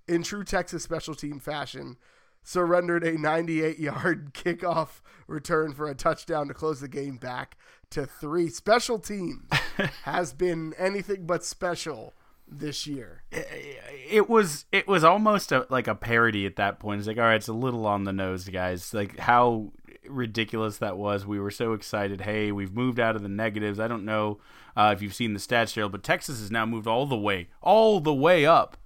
[0.08, 1.98] in true Texas special team fashion,
[2.44, 7.58] surrendered a 98 yard kickoff return for a touchdown to close the game back
[7.90, 8.48] to three.
[8.48, 9.50] Special teams
[10.04, 12.14] has been anything but special
[12.50, 13.24] this year.
[13.32, 17.00] it was it was almost a, like a parody at that point.
[17.00, 18.94] It's like, all right, it's a little on the nose, guys.
[18.94, 19.72] Like how
[20.08, 21.26] ridiculous that was.
[21.26, 22.22] We were so excited.
[22.22, 23.80] Hey, we've moved out of the negatives.
[23.80, 24.40] I don't know
[24.76, 27.50] uh, if you've seen the stats, Gerald, but Texas has now moved all the way,
[27.62, 28.78] all the way up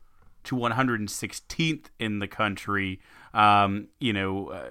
[0.45, 2.99] to 116th in the country.
[3.33, 4.47] Um, you know.
[4.47, 4.69] Uh,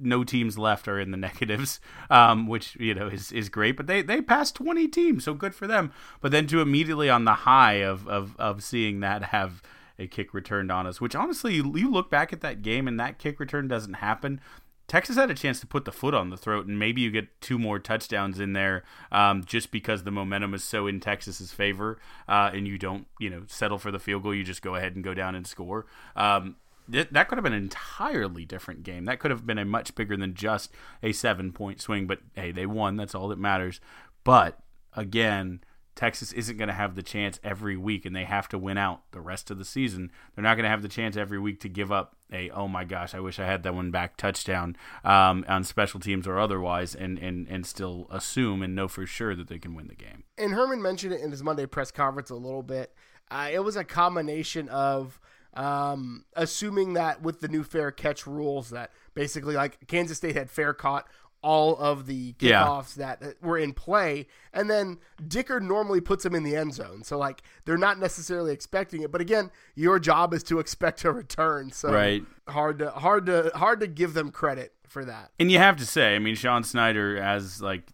[0.00, 1.80] no teams left are in the negatives,
[2.10, 3.76] um, which you know is, is great.
[3.76, 5.92] But they, they passed twenty teams, so good for them.
[6.20, 9.62] But then to immediately on the high of of, of seeing that have
[9.98, 13.18] a kick returned on us, which honestly you, look back at that game and that
[13.18, 14.40] kick return doesn't happen.
[14.88, 17.40] Texas had a chance to put the foot on the throat, and maybe you get
[17.40, 21.98] two more touchdowns in there, um, just because the momentum is so in Texas's favor,
[22.28, 24.32] uh, and you don't, you know, settle for the field goal.
[24.32, 25.86] You just go ahead and go down and score.
[26.14, 26.54] Um,
[26.88, 29.04] that could have been an entirely different game.
[29.04, 30.72] That could have been a much bigger than just
[31.02, 32.06] a seven point swing.
[32.06, 32.96] But hey, they won.
[32.96, 33.80] That's all that matters.
[34.24, 34.58] But
[34.94, 35.60] again,
[35.96, 39.00] Texas isn't going to have the chance every week, and they have to win out
[39.12, 40.12] the rest of the season.
[40.34, 42.84] They're not going to have the chance every week to give up a oh my
[42.84, 46.94] gosh, I wish I had that one back touchdown um, on special teams or otherwise,
[46.94, 50.24] and, and and still assume and know for sure that they can win the game.
[50.36, 52.92] And Herman mentioned it in his Monday press conference a little bit.
[53.30, 55.18] Uh, it was a combination of
[55.56, 60.50] um, assuming that with the new fair catch rules, that basically like Kansas State had
[60.50, 61.08] fair caught
[61.42, 63.16] all of the kickoffs yeah.
[63.20, 67.18] that were in play, and then Dicker normally puts them in the end zone, so
[67.18, 69.12] like they're not necessarily expecting it.
[69.12, 72.24] But again, your job is to expect a return, so right.
[72.48, 75.30] hard to hard to hard to give them credit for that.
[75.38, 77.90] And you have to say, I mean, Sean Snyder has like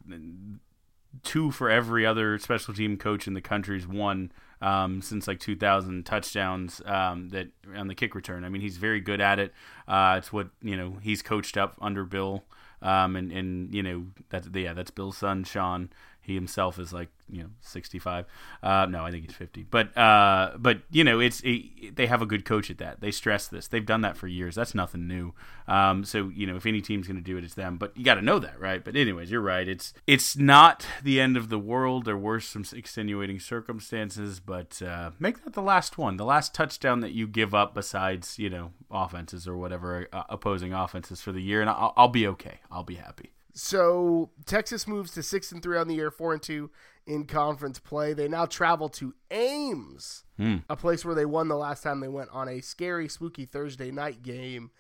[1.23, 6.07] two for every other special team coach in the country's won um, since like 2000
[6.07, 8.45] touchdowns um, that on the kick return.
[8.45, 9.53] I mean, he's very good at it.
[9.87, 12.45] Uh, it's what you know he's coached up under Bill,
[12.81, 15.91] um, and and you know that's yeah that's Bill's son Sean.
[16.23, 18.27] He himself is like you know 65.
[18.63, 19.67] Uh, no, I think he's 50.
[19.71, 23.01] But uh, but you know it's it, they have a good coach at that.
[23.01, 23.67] They stress this.
[23.67, 24.55] They've done that for years.
[24.55, 25.35] That's nothing new.
[25.67, 27.77] Um, so you know if any team's going to do it, it's them.
[27.77, 28.85] But you got to know that, right?
[28.85, 29.67] But anyways, you're right.
[29.67, 32.05] It's it's not the end of the world.
[32.05, 37.01] There were some extenuating circumstances, but uh, make that the last one, the last touchdown
[37.01, 41.43] that you give up, besides you know offenses or whatever uh, opposing offenses for the
[41.43, 42.61] year, and I'll, I'll be okay.
[42.71, 43.33] I'll be happy.
[43.55, 46.71] So Texas moves to six and three on the year, four and two
[47.07, 48.15] in conference play.
[48.15, 50.59] They now travel to Ames, hmm.
[50.71, 53.91] a place where they won the last time they went on a scary, spooky Thursday
[53.91, 54.71] night game.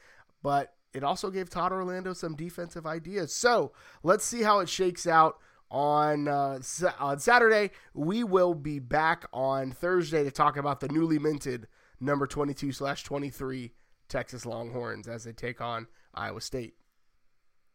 [0.42, 3.34] But it also gave Todd Orlando some defensive ideas.
[3.34, 5.36] So let's see how it shakes out
[5.70, 6.60] on uh,
[6.98, 7.70] on Saturday.
[7.94, 11.66] We will be back on Thursday to talk about the newly minted
[12.00, 13.72] number twenty two slash twenty three
[14.08, 16.74] Texas Longhorns as they take on Iowa State.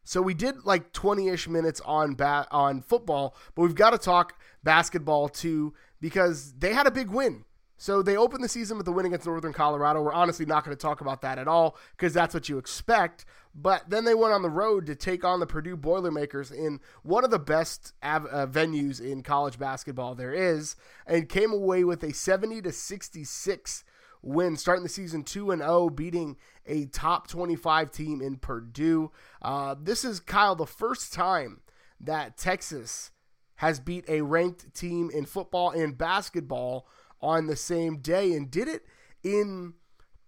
[0.08, 4.40] So we did like 20-ish minutes on ba- on football, but we've got to talk
[4.64, 7.44] basketball too because they had a big win.
[7.76, 10.00] So they opened the season with a win against Northern Colorado.
[10.00, 13.26] We're honestly not going to talk about that at all because that's what you expect.
[13.54, 17.22] But then they went on the road to take on the Purdue Boilermakers in one
[17.22, 20.74] of the best av- uh, venues in college basketball there is,
[21.06, 23.84] and came away with a 70 to 66
[24.22, 29.10] win, starting the season 2 and 0, beating a top 25 team in Purdue.
[29.40, 31.60] Uh, this is, Kyle, the first time
[32.00, 33.10] that Texas
[33.56, 36.86] has beat a ranked team in football and basketball
[37.20, 38.84] on the same day and did it
[39.24, 39.74] in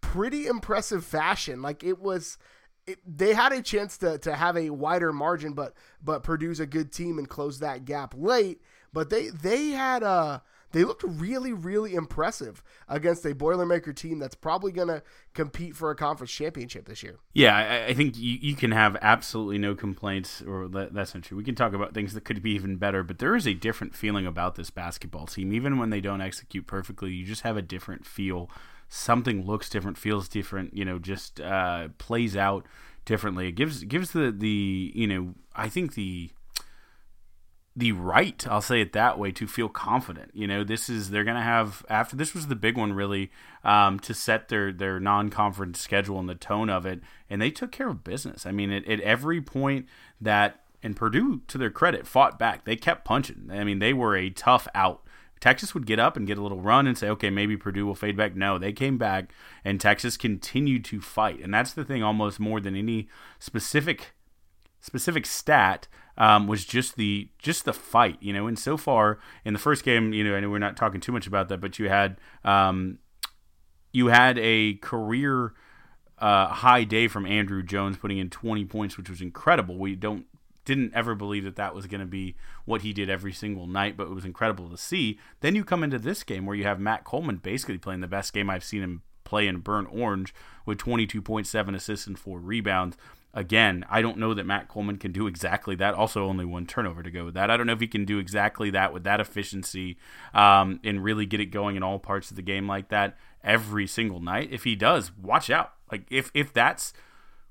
[0.01, 1.63] pretty impressive fashion.
[1.63, 2.39] Like it was.
[2.87, 6.67] It, they had a chance to, to have a wider margin, but but Purdue's a
[6.67, 8.63] good team and close that gap late.
[8.93, 14.35] But they they had a they looked really, really impressive against a Boilermaker team that's
[14.35, 15.03] probably going to
[15.35, 17.19] compete for a conference championship this year.
[17.33, 21.25] Yeah, I, I think you, you, can have absolutely no complaints, or that, that's not
[21.25, 21.37] true.
[21.37, 23.95] We can talk about things that could be even better, but there is a different
[23.95, 25.53] feeling about this basketball team.
[25.53, 28.49] Even when they don't execute perfectly, you just have a different feel.
[28.89, 32.67] Something looks different, feels different, you know, just uh, plays out
[33.05, 33.49] differently.
[33.49, 36.31] It gives gives the the you know I think the
[37.77, 40.33] the right, I'll say it that way, to feel confident.
[40.35, 43.31] You know, this is they're going to have after this was the big one really
[43.65, 47.71] um, to set their their non-conference schedule and the tone of it, and they took
[47.71, 48.45] care of business.
[48.45, 49.87] I mean, at, at every point
[50.21, 52.65] that and Purdue, to their credit, fought back.
[52.65, 53.51] They kept punching.
[53.51, 55.03] I mean, they were a tough out.
[55.39, 57.95] Texas would get up and get a little run and say, okay, maybe Purdue will
[57.95, 58.37] fade back.
[58.37, 59.33] No, they came back,
[59.65, 61.41] and Texas continued to fight.
[61.41, 64.13] And that's the thing, almost more than any specific
[64.83, 68.47] specific stat um, was just the just the fight, you know.
[68.47, 71.13] And so far in the first game, you know, I know we're not talking too
[71.13, 72.99] much about that, but you had um,
[73.93, 75.55] you had a career
[76.19, 79.79] uh, high day from Andrew Jones, putting in 20 points, which was incredible.
[79.79, 80.27] We don't
[80.67, 83.97] didn't ever believe that that was going to be what he did every single night,
[83.97, 85.19] but it was incredible to see.
[85.41, 88.33] Then you come into this game where you have Matt Coleman basically playing the best
[88.33, 90.35] game I've seen him play in burnt orange
[90.67, 92.97] with 22.7 assists and four rebounds
[93.33, 95.95] again, I don't know that Matt Coleman can do exactly that.
[95.95, 97.51] Also, only one turnover to go with that.
[97.51, 99.97] I don't know if he can do exactly that with that efficiency
[100.35, 103.87] um, and really get it going in all parts of the game like that every
[103.87, 104.49] single night.
[104.51, 105.75] If he does, watch out.
[105.91, 106.93] Like if if that's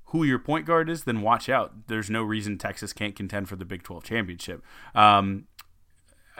[0.06, 1.86] who your point guard is, then watch out.
[1.86, 4.62] There's no reason Texas can't contend for the Big 12 championship.
[4.94, 5.46] Um,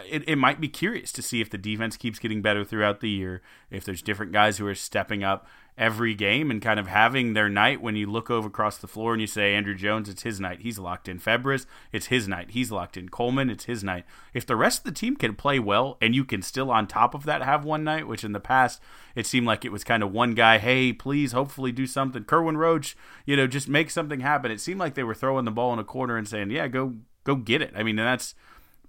[0.08, 3.10] it, it might be curious to see if the defense keeps getting better throughout the
[3.10, 5.46] year, if there's different guys who are stepping up
[5.80, 9.14] every game and kind of having their night when you look over across the floor
[9.14, 10.60] and you say Andrew Jones, it's his night.
[10.60, 11.18] He's locked in.
[11.18, 12.50] Febres, it's his night.
[12.50, 13.08] He's locked in.
[13.08, 14.04] Coleman, it's his night.
[14.34, 17.14] If the rest of the team can play well and you can still on top
[17.14, 18.82] of that have one night, which in the past
[19.16, 22.24] it seemed like it was kind of one guy, hey, please hopefully do something.
[22.24, 24.52] Kerwin Roach, you know, just make something happen.
[24.52, 26.96] It seemed like they were throwing the ball in a corner and saying, yeah, go
[27.24, 27.72] go get it.
[27.74, 28.34] I mean, that's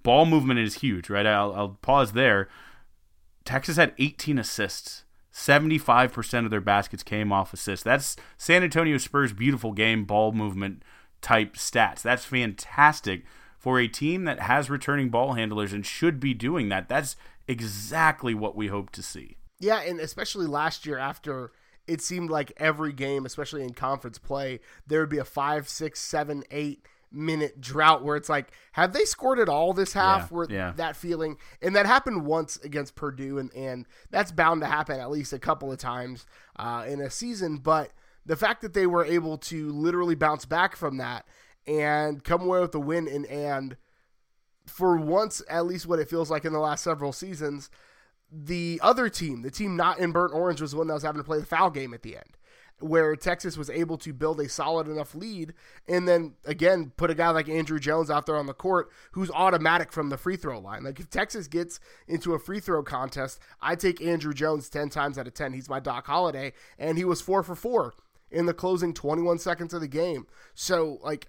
[0.03, 1.25] ball movement is huge, right?
[1.25, 2.49] I'll, I'll pause there.
[3.45, 7.83] Texas had 18 assists 75% of their baskets came off assists.
[7.83, 10.83] That's San Antonio Spurs' beautiful game, ball movement
[11.21, 12.01] type stats.
[12.01, 13.23] That's fantastic
[13.57, 16.89] for a team that has returning ball handlers and should be doing that.
[16.89, 17.15] That's
[17.47, 19.37] exactly what we hope to see.
[19.59, 21.51] Yeah, and especially last year after
[21.87, 25.99] it seemed like every game, especially in conference play, there would be a five, six,
[25.99, 30.23] seven, eight minute drought where it's like, have they scored at all this half?
[30.23, 30.73] Yeah, where yeah.
[30.77, 35.11] that feeling, and that happened once against Purdue, and and that's bound to happen at
[35.11, 36.25] least a couple of times
[36.57, 37.57] uh, in a season.
[37.57, 37.91] But
[38.25, 41.25] the fact that they were able to literally bounce back from that
[41.67, 43.77] and come away with the win, and and
[44.65, 47.69] for once, at least what it feels like in the last several seasons.
[48.33, 51.19] The other team, the team not in burnt orange, was the one that was having
[51.19, 52.37] to play the foul game at the end
[52.81, 55.53] where Texas was able to build a solid enough lead
[55.87, 59.31] and then again put a guy like Andrew Jones out there on the court who's
[59.31, 60.83] automatic from the free throw line.
[60.83, 65.17] Like if Texas gets into a free throw contest, I take Andrew Jones 10 times
[65.17, 65.53] out of 10.
[65.53, 67.93] He's my Doc Holliday and he was 4 for 4
[68.31, 70.27] in the closing 21 seconds of the game.
[70.53, 71.27] So like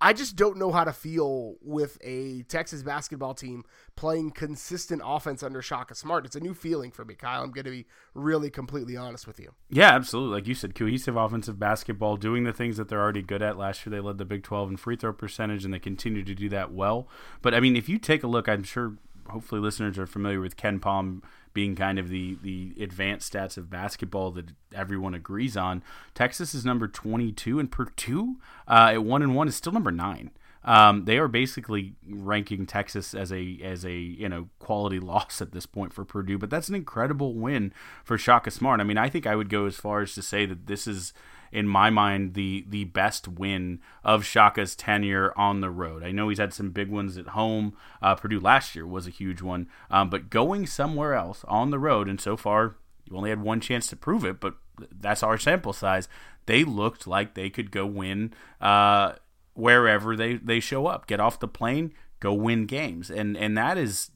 [0.00, 3.64] I just don't know how to feel with a Texas basketball team
[3.96, 6.26] playing consistent offense under Shaka Smart.
[6.26, 7.42] It's a new feeling for me, Kyle.
[7.42, 9.54] I'm going to be really completely honest with you.
[9.70, 10.34] Yeah, absolutely.
[10.34, 13.56] Like you said, cohesive offensive basketball, doing the things that they're already good at.
[13.56, 16.34] Last year, they led the Big 12 in free throw percentage, and they continue to
[16.34, 17.08] do that well.
[17.40, 18.96] But I mean, if you take a look, I'm sure
[19.28, 21.22] hopefully listeners are familiar with KenPom
[21.54, 25.82] being kind of the the advanced stats of basketball that everyone agrees on.
[26.12, 28.36] Texas is number 22, and Purdue
[28.68, 30.30] uh, at one and one is still number nine.
[30.64, 35.52] Um, they are basically ranking Texas as a as a you know quality loss at
[35.52, 38.80] this point for Purdue, but that's an incredible win for Shaka Smart.
[38.80, 41.12] I mean, I think I would go as far as to say that this is
[41.54, 46.02] in my mind, the the best win of Shaka's tenure on the road.
[46.02, 47.76] I know he's had some big ones at home.
[48.02, 51.78] Uh, Purdue last year was a huge one, um, but going somewhere else on the
[51.78, 54.56] road, and so far you only had one chance to prove it, but
[54.90, 56.08] that's our sample size.
[56.46, 59.12] They looked like they could go win uh,
[59.54, 61.06] wherever they, they show up.
[61.06, 64.10] Get off the plane, go win games, and and that is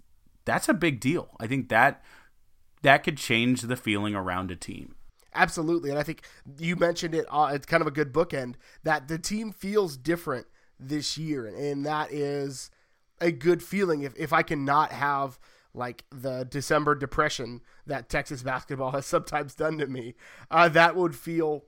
[0.45, 1.37] that's a big deal.
[1.39, 2.03] I think that
[2.83, 4.97] that could change the feeling around a team.
[5.35, 6.23] Absolutely, and I think
[6.59, 7.27] you mentioned it.
[7.31, 10.47] Uh, it's kind of a good bookend that the team feels different
[10.81, 12.71] this year, and that is
[13.21, 14.03] a good feeling.
[14.03, 15.39] If if I cannot have
[15.75, 20.15] like the December depression that Texas basketball has sometimes done to me,
[20.51, 21.65] uh, that would feel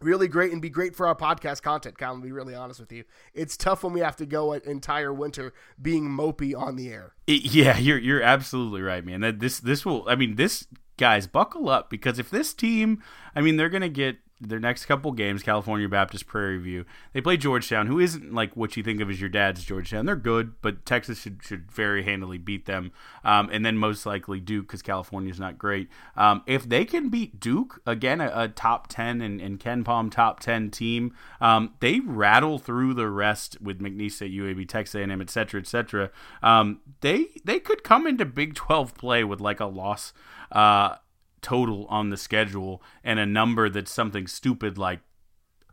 [0.00, 1.98] really great and be great for our podcast content.
[1.98, 4.62] Kyle, to be really honest with you, it's tough when we have to go an
[4.64, 7.14] entire winter being mopey on the air.
[7.26, 9.20] It, yeah, you're you're absolutely right, man.
[9.20, 10.08] That this this will.
[10.08, 10.66] I mean, this
[10.96, 13.02] guys buckle up because if this team,
[13.34, 17.36] I mean, they're gonna get their next couple games, California Baptist Prairie View, they play
[17.36, 20.06] Georgetown, who isn't like what you think of as your dad's Georgetown.
[20.06, 22.92] They're good, but Texas should should very handily beat them,
[23.24, 25.88] um, and then most likely Duke because California's not great.
[26.16, 30.40] Um, if they can beat Duke again, a, a top ten and, and KenPom top
[30.40, 35.60] ten team, um, they rattle through the rest with McNeese UAB, Texas A&M, et cetera,
[35.60, 36.10] et cetera.
[36.42, 40.12] Um, they they could come into Big Twelve play with like a loss.
[40.52, 40.96] Uh,
[41.42, 45.00] total on the schedule and a number that's something stupid like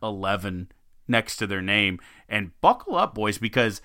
[0.02, 0.70] 11
[1.08, 1.98] next to their name.
[2.28, 3.80] And buckle up, boys, because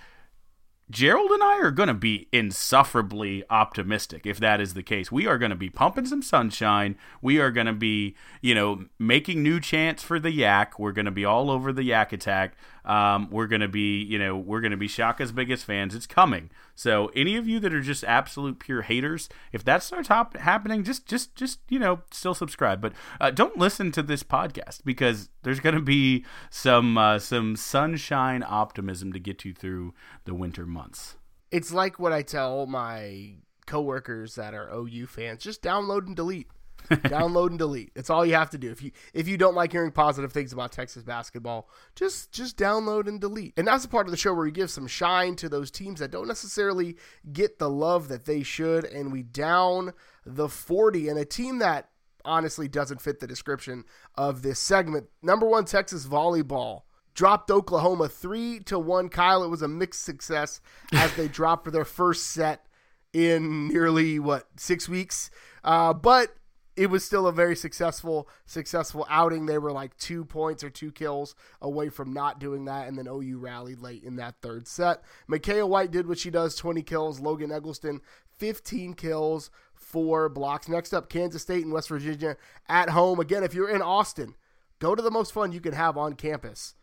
[0.92, 5.12] Gerald and I are going to be insufferably optimistic if that is the case.
[5.12, 6.98] We are going to be pumping some sunshine.
[7.22, 10.78] We are going to be, you know, making new chants for the yak.
[10.78, 12.58] We're going to be all over the yak attack.
[12.86, 15.94] Um, we're to be, you know, we're to be Shaka's biggest fans.
[15.94, 16.50] It's coming.
[16.76, 20.84] So any of you that are just absolute pure haters, if that starts hop- happening,
[20.84, 22.82] just, just, just, you know, still subscribe.
[22.82, 28.44] But uh, don't listen to this podcast because there's to be some, uh, some sunshine
[28.48, 29.94] optimism to get you through
[30.26, 31.16] the winter months.
[31.52, 36.48] It's like what I tell my coworkers that are OU fans: just download and delete.
[36.90, 37.92] Download and delete.
[37.96, 38.72] It's all you have to do.
[38.72, 43.08] If you if you don't like hearing positive things about Texas basketball, just just download
[43.08, 43.54] and delete.
[43.58, 46.00] And that's a part of the show where we give some shine to those teams
[46.00, 46.98] that don't necessarily
[47.32, 49.94] get the love that they should, and we down
[50.26, 51.90] the 40 and a team that
[52.24, 53.84] honestly doesn't fit the description
[54.16, 55.08] of this segment.
[55.22, 59.10] Number 1 Texas volleyball dropped Oklahoma 3 to 1.
[59.10, 60.62] Kyle, it was a mixed success
[60.94, 62.66] as they dropped for their first set
[63.14, 65.30] in nearly what, 6 weeks.
[65.64, 66.36] Uh, but
[66.76, 69.46] it was still a very successful successful outing.
[69.46, 73.08] They were like two points or two kills away from not doing that, and then
[73.08, 75.04] OU rallied late in that third set.
[75.30, 77.20] Micaya White did what she does: 20 kills.
[77.20, 78.02] Logan Eggleston,
[78.38, 80.70] 15 kills, four blocks.
[80.70, 83.20] Next up, Kansas State and West Virginia at home.
[83.20, 84.36] Again, if you're in Austin,
[84.80, 86.76] go to the most fun you can have on campus.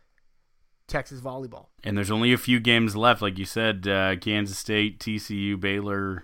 [0.87, 1.67] Texas volleyball.
[1.83, 3.87] And there's only a few games left, like you said.
[3.87, 6.23] Uh, Kansas State, TCU, Baylor,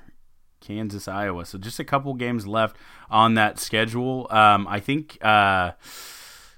[0.66, 1.46] Kansas, Iowa.
[1.46, 2.78] So just a couple games left
[3.10, 4.28] on that schedule.
[4.30, 5.72] Um, I think uh,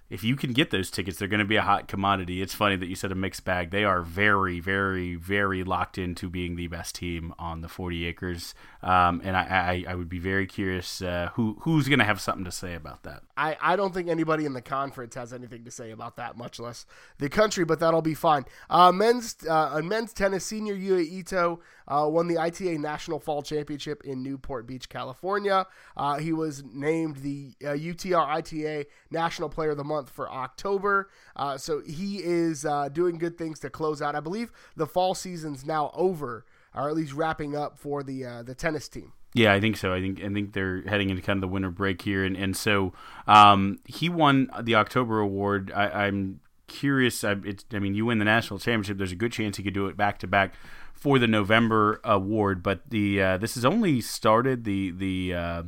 [0.10, 2.42] if you can get those tickets, they're going to be a hot commodity.
[2.42, 3.72] It's funny that you said a mixed bag.
[3.72, 8.56] They are very, very, very locked into being the best team on the 40 acres.
[8.82, 12.22] Um, and I, I, I, would be very curious uh, who who's going to have
[12.22, 13.24] something to say about that.
[13.36, 16.60] I, I don't think anybody in the conference has anything to say about that, much
[16.60, 16.86] less
[17.18, 18.46] the country, but that'll be fine.
[18.70, 24.04] Uh, men's uh, men's tennis senior Yuya Ito uh, won the ITA National Fall Championship
[24.04, 25.66] in Newport Beach, California.
[25.96, 31.10] Uh, he was named the UTR uh, ITA National Player of the Month for October.
[31.36, 34.16] Uh, so he is doing good things to close out.
[34.16, 36.46] I believe the fall season's now over
[36.78, 39.14] or at least wrapping up for the uh, the tennis team.
[39.34, 39.94] Yeah, I think so.
[39.94, 42.56] I think I think they're heading into kind of the winter break here, and and
[42.56, 42.94] so
[43.28, 45.72] um, he won the October award.
[45.76, 47.24] I, am curious.
[47.24, 47.36] I,
[47.72, 48.98] I mean, you win the national championship.
[48.98, 50.54] There's a good chance he could do it back to back
[50.98, 55.64] for the November award, but the uh, this has only started the the uh,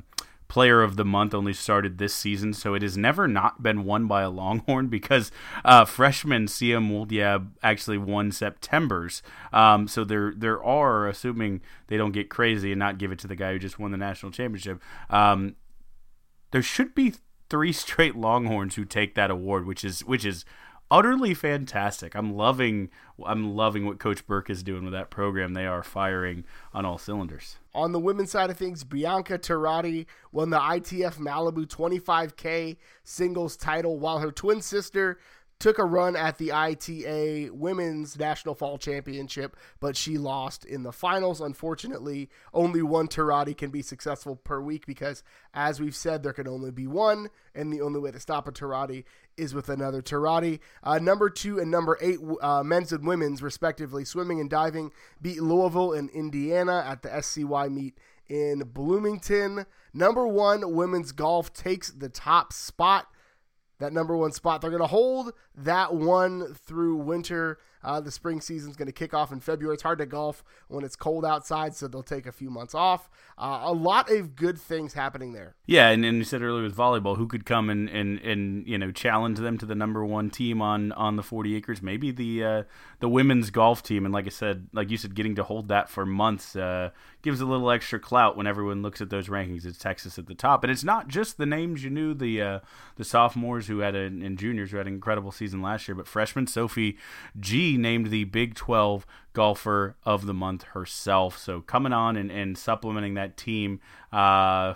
[0.47, 4.07] player of the month only started this season, so it has never not been won
[4.07, 5.31] by a Longhorn because
[5.63, 9.21] uh, freshman Siem Woldeab actually won September's.
[9.53, 13.27] Um, so there there are, assuming they don't get crazy and not give it to
[13.27, 15.55] the guy who just won the national championship, um,
[16.51, 17.13] there should be
[17.49, 20.43] three straight Longhorns who take that award, which is which is
[20.91, 22.15] utterly fantastic.
[22.15, 22.89] I'm loving
[23.25, 25.53] I'm loving what Coach Berque is doing with that program.
[25.53, 27.57] They are firing on all cylinders.
[27.73, 33.99] On the women's side of things, Bianca Turati won the ITF Malibu 25K singles title,
[33.99, 35.19] while her twin sister
[35.59, 40.93] took a run at the ITA Women's National Fall Championship, but she lost in the
[40.93, 41.41] finals.
[41.41, 45.21] Unfortunately, only one Turati can be successful per week because,
[45.53, 48.51] as we've said, there can only be one, and the only way to stop a
[48.51, 49.03] Turati
[49.35, 50.59] is with another Turati.
[50.81, 54.91] Uh, number two and number eight, uh, men's and women's, respectively, swimming and diving,
[55.21, 57.97] beat Louisville and Indiana at the SCY meet
[58.29, 59.65] in Bloomington.
[59.93, 63.07] Number one, women's golf takes the top spot
[63.79, 64.61] that number one spot.
[64.61, 67.59] They're going to hold that one through winter.
[67.81, 69.73] Uh, the spring season is going to kick off in February.
[69.73, 73.09] It's hard to golf when it's cold outside, so they'll take a few months off.
[73.37, 75.55] Uh, a lot of good things happening there.
[75.65, 78.77] Yeah, and, and you said earlier with volleyball, who could come and, and, and you
[78.77, 81.81] know challenge them to the number one team on, on the 40 acres?
[81.81, 82.63] Maybe the uh,
[82.99, 84.03] the women's golf team.
[84.03, 86.89] And like I said, like you said, getting to hold that for months uh,
[87.21, 89.65] gives a little extra clout when everyone looks at those rankings.
[89.65, 92.59] It's Texas at the top, and it's not just the names you knew, the uh,
[92.95, 96.07] the sophomores who had a, and juniors who had an incredible season last year, but
[96.07, 96.97] freshman Sophie
[97.39, 101.37] G named the Big 12 golfer of the month herself.
[101.37, 103.79] So coming on and, and supplementing that team.
[104.11, 104.75] Uh,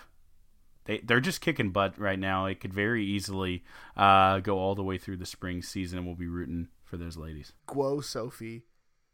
[0.85, 2.45] they they're just kicking butt right now.
[2.45, 3.63] It could very easily
[3.95, 7.17] uh, go all the way through the spring season, and we'll be rooting for those
[7.17, 7.53] ladies.
[7.67, 8.63] Guo Sophie,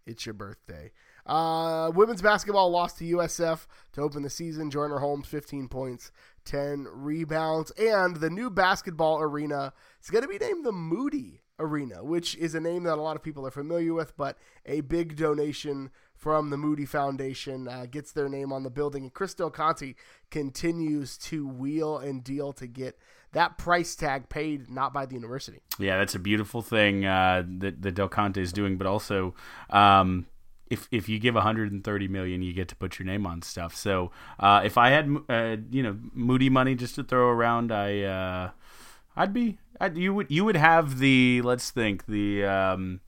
[0.05, 0.91] it's your birthday.
[1.29, 4.71] Uh, women's basketball lost to USF to open the season.
[4.71, 6.11] Joyner Holmes, 15 points,
[6.45, 7.69] 10 rebounds.
[7.71, 9.71] And the new basketball arena
[10.01, 13.15] is going to be named the Moody Arena, which is a name that a lot
[13.15, 18.11] of people are familiar with, but a big donation from the Moody Foundation uh, gets
[18.11, 19.03] their name on the building.
[19.03, 19.93] And Chris Del Conte
[20.31, 22.97] continues to wheel and deal to get
[23.33, 25.61] that price tag paid not by the university.
[25.77, 29.35] Yeah, that's a beautiful thing uh, that, that Del Conte is doing, but also.
[29.69, 30.25] Um,
[30.69, 33.75] if, if you give 130 million, you get to put your name on stuff.
[33.75, 38.01] So uh, if I had uh, you know Moody money just to throw around, I
[38.03, 38.49] uh,
[39.15, 43.01] I'd be I'd, you would you would have the let's think the um,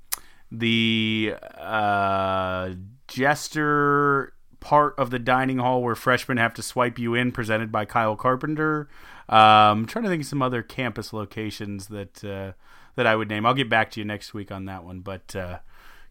[0.52, 2.72] the uh,
[3.08, 7.86] jester part of the dining hall where freshmen have to swipe you in, presented by
[7.86, 8.88] Kyle Carpenter.
[9.28, 12.54] Um, I'm trying to think of some other campus locations that uh,
[12.96, 13.46] that I would name.
[13.46, 15.00] I'll get back to you next week on that one.
[15.00, 15.60] But uh,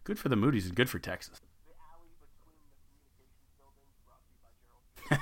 [0.03, 1.41] good for the Moody's and good for Texas.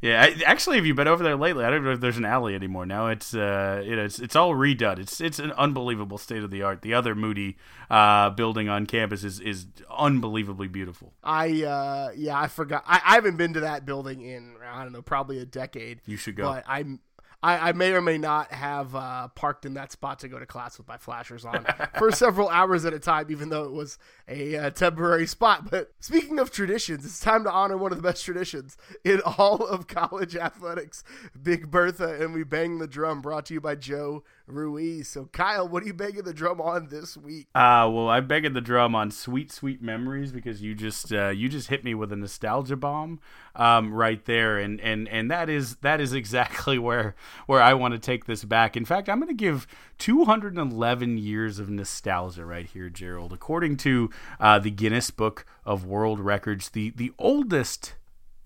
[0.00, 1.64] Yeah, I, actually, have you been over there lately?
[1.64, 2.86] I don't know if there's an alley anymore.
[2.86, 5.00] Now it's uh, you know, it's it's all redone.
[5.00, 6.82] It's it's an unbelievable state of the art.
[6.82, 7.56] The other Moody
[7.90, 11.14] uh, building on campus is is unbelievably beautiful.
[11.24, 12.84] I uh, yeah, I forgot.
[12.86, 16.00] I, I haven't been to that building in I don't know, probably a decade.
[16.06, 16.44] You should go.
[16.44, 17.00] But I'm
[17.42, 20.46] I, I, may or may not have uh, parked in that spot to go to
[20.46, 21.64] class with my flashers on
[21.96, 23.96] for several hours at a time, even though it was
[24.28, 25.70] a uh, temporary spot.
[25.70, 29.64] But speaking of traditions, it's time to honor one of the best traditions in all
[29.64, 31.04] of college athletics
[31.40, 35.08] Big Bertha, and we bang the drum, brought to you by Joe Ruiz.
[35.08, 37.46] So, Kyle, what are you banging the drum on this week?
[37.54, 41.48] Uh, well, I'm banging the drum on sweet, sweet memories because you just uh, you
[41.48, 43.20] just hit me with a nostalgia bomb
[43.54, 47.14] um, right there, and and and that is that is exactly where
[47.46, 48.76] where I want to take this back.
[48.76, 49.66] In fact, I'm going to give
[49.98, 53.32] 211 years of nostalgia right here, Gerald.
[53.32, 57.94] According to uh, the Guinness Book of World Records, the the oldest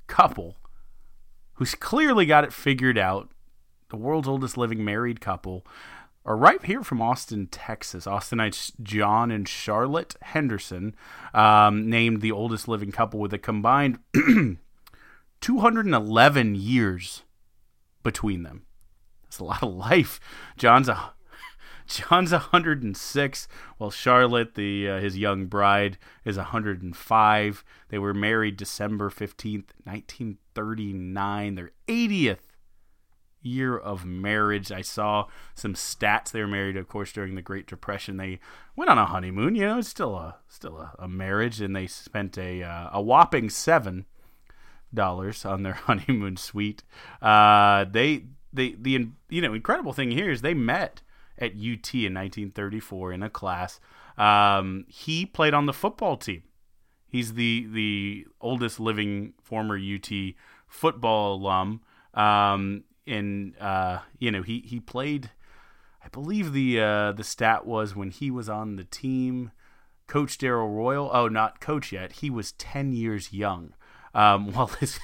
[0.07, 0.57] couple
[1.55, 3.31] who's clearly got it figured out,
[3.93, 5.67] the world's oldest living married couple,
[6.25, 8.07] are right here from Austin, Texas.
[8.07, 10.97] Austinites John and Charlotte Henderson,
[11.35, 13.99] um, named the oldest living couple with a combined
[15.43, 17.23] 211 years
[18.03, 18.63] between them.
[19.25, 20.19] That's a lot of life.
[20.57, 21.13] John's a
[21.87, 27.65] John's 106, while Charlotte, the uh, his young bride, is 105.
[27.91, 31.57] They were married December 15th, 1939.
[31.57, 32.52] Their 80th
[33.43, 34.73] year of marriage.
[34.73, 36.31] I saw some stats.
[36.31, 38.17] They were married, of course, during the Great Depression.
[38.17, 38.41] They
[38.77, 39.55] went on a honeymoon.
[39.55, 43.03] You know, it's still a still a, a marriage, and they spent a uh, a
[43.03, 44.07] whopping seven
[44.93, 46.83] dollars on their honeymoon suite.
[47.21, 51.03] Uh, they the the you know incredible thing here is they met
[51.39, 53.81] at UT in 1934 in a class.
[54.19, 56.43] Um, he played on the football team.
[57.07, 60.11] He's the the oldest living former UT
[60.67, 61.81] football alum.
[62.15, 65.31] Um, and uh, you know he he played.
[66.05, 69.53] I believe the uh, the stat was when he was on the team.
[70.07, 71.11] Coach Darrell Royal.
[71.13, 72.13] Oh, not coach yet.
[72.13, 73.75] He was ten years young.
[74.15, 74.99] Um, while his,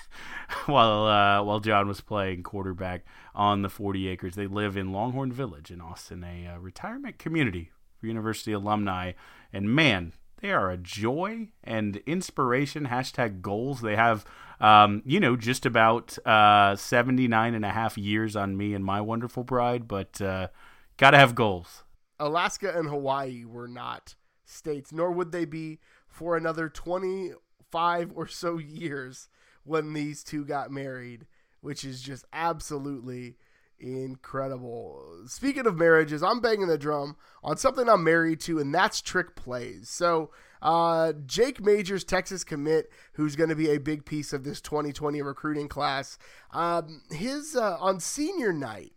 [0.67, 5.33] while uh, while John was playing quarterback on the 40 acres, they live in Longhorn
[5.33, 9.13] Village in Austin, a uh, retirement community for university alumni.
[9.53, 12.87] And man, they are a joy and inspiration.
[12.87, 13.81] Hashtag goals.
[13.81, 14.25] They have,
[14.61, 19.01] um, you know, just about uh, 79 and a half years on me and my
[19.01, 20.49] wonderful bride, but uh,
[20.97, 21.85] got to have goals.
[22.19, 25.79] Alaska and Hawaii were not states, nor would they be
[26.09, 29.29] for another 25 or so years
[29.65, 31.27] when these two got married,
[31.61, 33.37] which is just absolutely
[33.79, 35.23] incredible.
[35.27, 39.37] Speaking of marriages, I'm banging the drum on something I'm married to, and that's trick
[39.37, 39.89] plays.
[39.89, 40.31] So,
[40.63, 45.23] uh, Jake Majors, Texas commit, who's going to be a big piece of this 2020
[45.23, 46.19] recruiting class,
[46.53, 48.93] um, his uh, on senior night.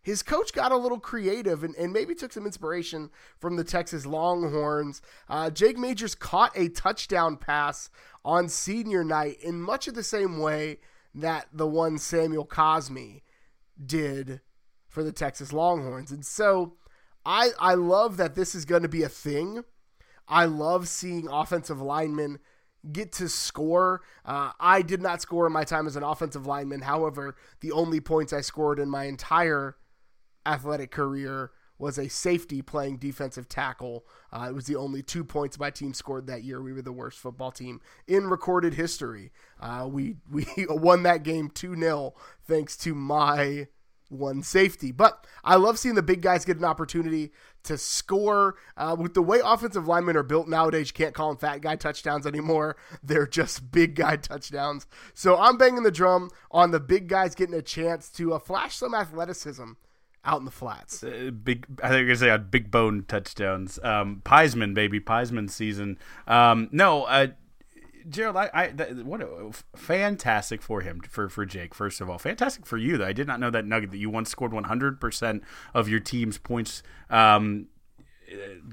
[0.00, 4.06] His coach got a little creative and, and maybe took some inspiration from the Texas
[4.06, 5.02] Longhorns.
[5.28, 7.90] Uh, Jake Majors caught a touchdown pass
[8.24, 10.78] on senior night in much of the same way
[11.14, 13.22] that the one Samuel Cosmi
[13.84, 14.40] did
[14.86, 16.10] for the Texas Longhorns.
[16.10, 16.74] And so
[17.24, 19.64] I I love that this is going to be a thing.
[20.28, 22.38] I love seeing offensive linemen
[22.92, 24.02] get to score.
[24.24, 26.82] Uh, I did not score in my time as an offensive lineman.
[26.82, 29.76] However, the only points I scored in my entire
[30.46, 34.04] athletic career was a safety playing defensive tackle.
[34.32, 36.60] Uh, it was the only two points my team scored that year.
[36.60, 39.30] We were the worst football team in recorded history.
[39.60, 42.14] Uh, we we won that game 2 0
[42.46, 43.68] thanks to my
[44.08, 44.90] one safety.
[44.90, 47.32] But I love seeing the big guys get an opportunity
[47.68, 48.56] to score.
[48.76, 51.76] Uh, with the way offensive linemen are built nowadays, you can't call them fat guy
[51.76, 52.76] touchdowns anymore.
[53.02, 54.86] They're just big guy touchdowns.
[55.14, 58.76] So I'm banging the drum on the big guys getting a chance to uh, flash
[58.76, 59.72] some athleticism
[60.24, 61.02] out in the flats.
[61.02, 63.78] Uh, big, I think you're gonna say on big bone touchdowns.
[63.82, 64.22] Um,
[64.74, 65.98] baby, Piesman season.
[66.26, 67.28] Um, no, uh,
[68.08, 68.66] Gerald, I, I
[69.02, 71.74] what a, fantastic for him for for Jake.
[71.74, 72.98] First of all, fantastic for you.
[72.98, 75.42] Though I did not know that nugget that you once scored 100 percent
[75.74, 76.82] of your team's points.
[77.10, 77.66] Um,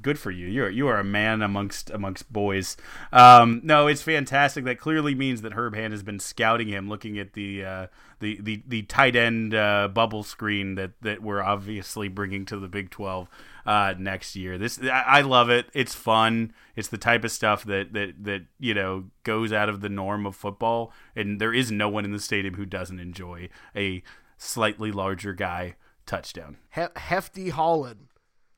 [0.01, 0.47] good for you.
[0.47, 2.77] You're you are a man amongst amongst boys.
[3.11, 4.65] Um, no, it's fantastic.
[4.65, 7.87] That clearly means that Herb Hand has been scouting him, looking at the uh,
[8.19, 12.67] the, the the tight end uh, bubble screen that that we're obviously bringing to the
[12.67, 13.29] Big Twelve
[13.65, 14.57] uh, next year.
[14.57, 15.67] This I, love it.
[15.73, 16.53] It's fun.
[16.75, 20.25] It's the type of stuff that that that you know goes out of the norm
[20.25, 24.03] of football, and there is no one in the stadium who doesn't enjoy a
[24.37, 25.75] slightly larger guy
[26.05, 26.57] touchdown.
[26.69, 28.04] Hefty Holland.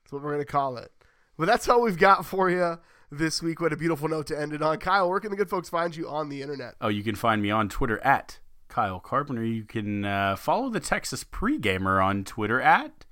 [0.08, 0.90] That's what we're going to call it.
[1.36, 2.78] But that's all we've got for you
[3.10, 3.60] this week.
[3.60, 4.78] What a beautiful note to end it on.
[4.78, 6.76] Kyle, where can the good folks find you on the internet?
[6.80, 8.38] Oh, you can find me on Twitter at
[8.68, 9.44] Kyle Carpenter.
[9.44, 13.04] You can uh, follow the Texas Pregamer on Twitter at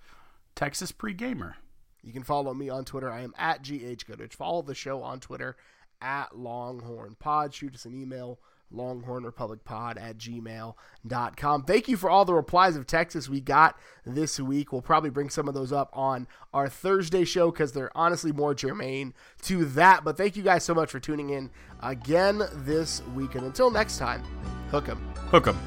[0.55, 1.57] Texas Pregamer.
[2.03, 3.11] You can follow me on Twitter.
[3.11, 4.35] I am at GH Goodrich.
[4.35, 5.55] Follow the show on Twitter
[6.01, 7.53] at Longhorn Pod.
[7.53, 8.39] Shoot us an email
[8.73, 11.63] longhornrepublicpod at gmail.com.
[11.65, 14.73] Thank you for all the replies of Texas we got this week.
[14.73, 18.55] We'll probably bring some of those up on our Thursday show because they're honestly more
[18.55, 20.05] germane to that.
[20.05, 21.51] But thank you guys so much for tuning in
[21.83, 23.35] again this week.
[23.35, 24.23] And until next time,
[24.71, 24.99] hook 'em.
[25.31, 25.59] Hook 'em.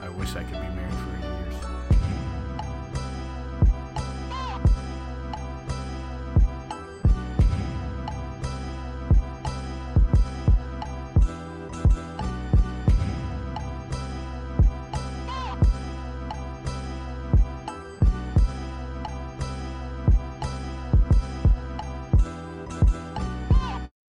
[0.00, 1.07] I wish I could be married.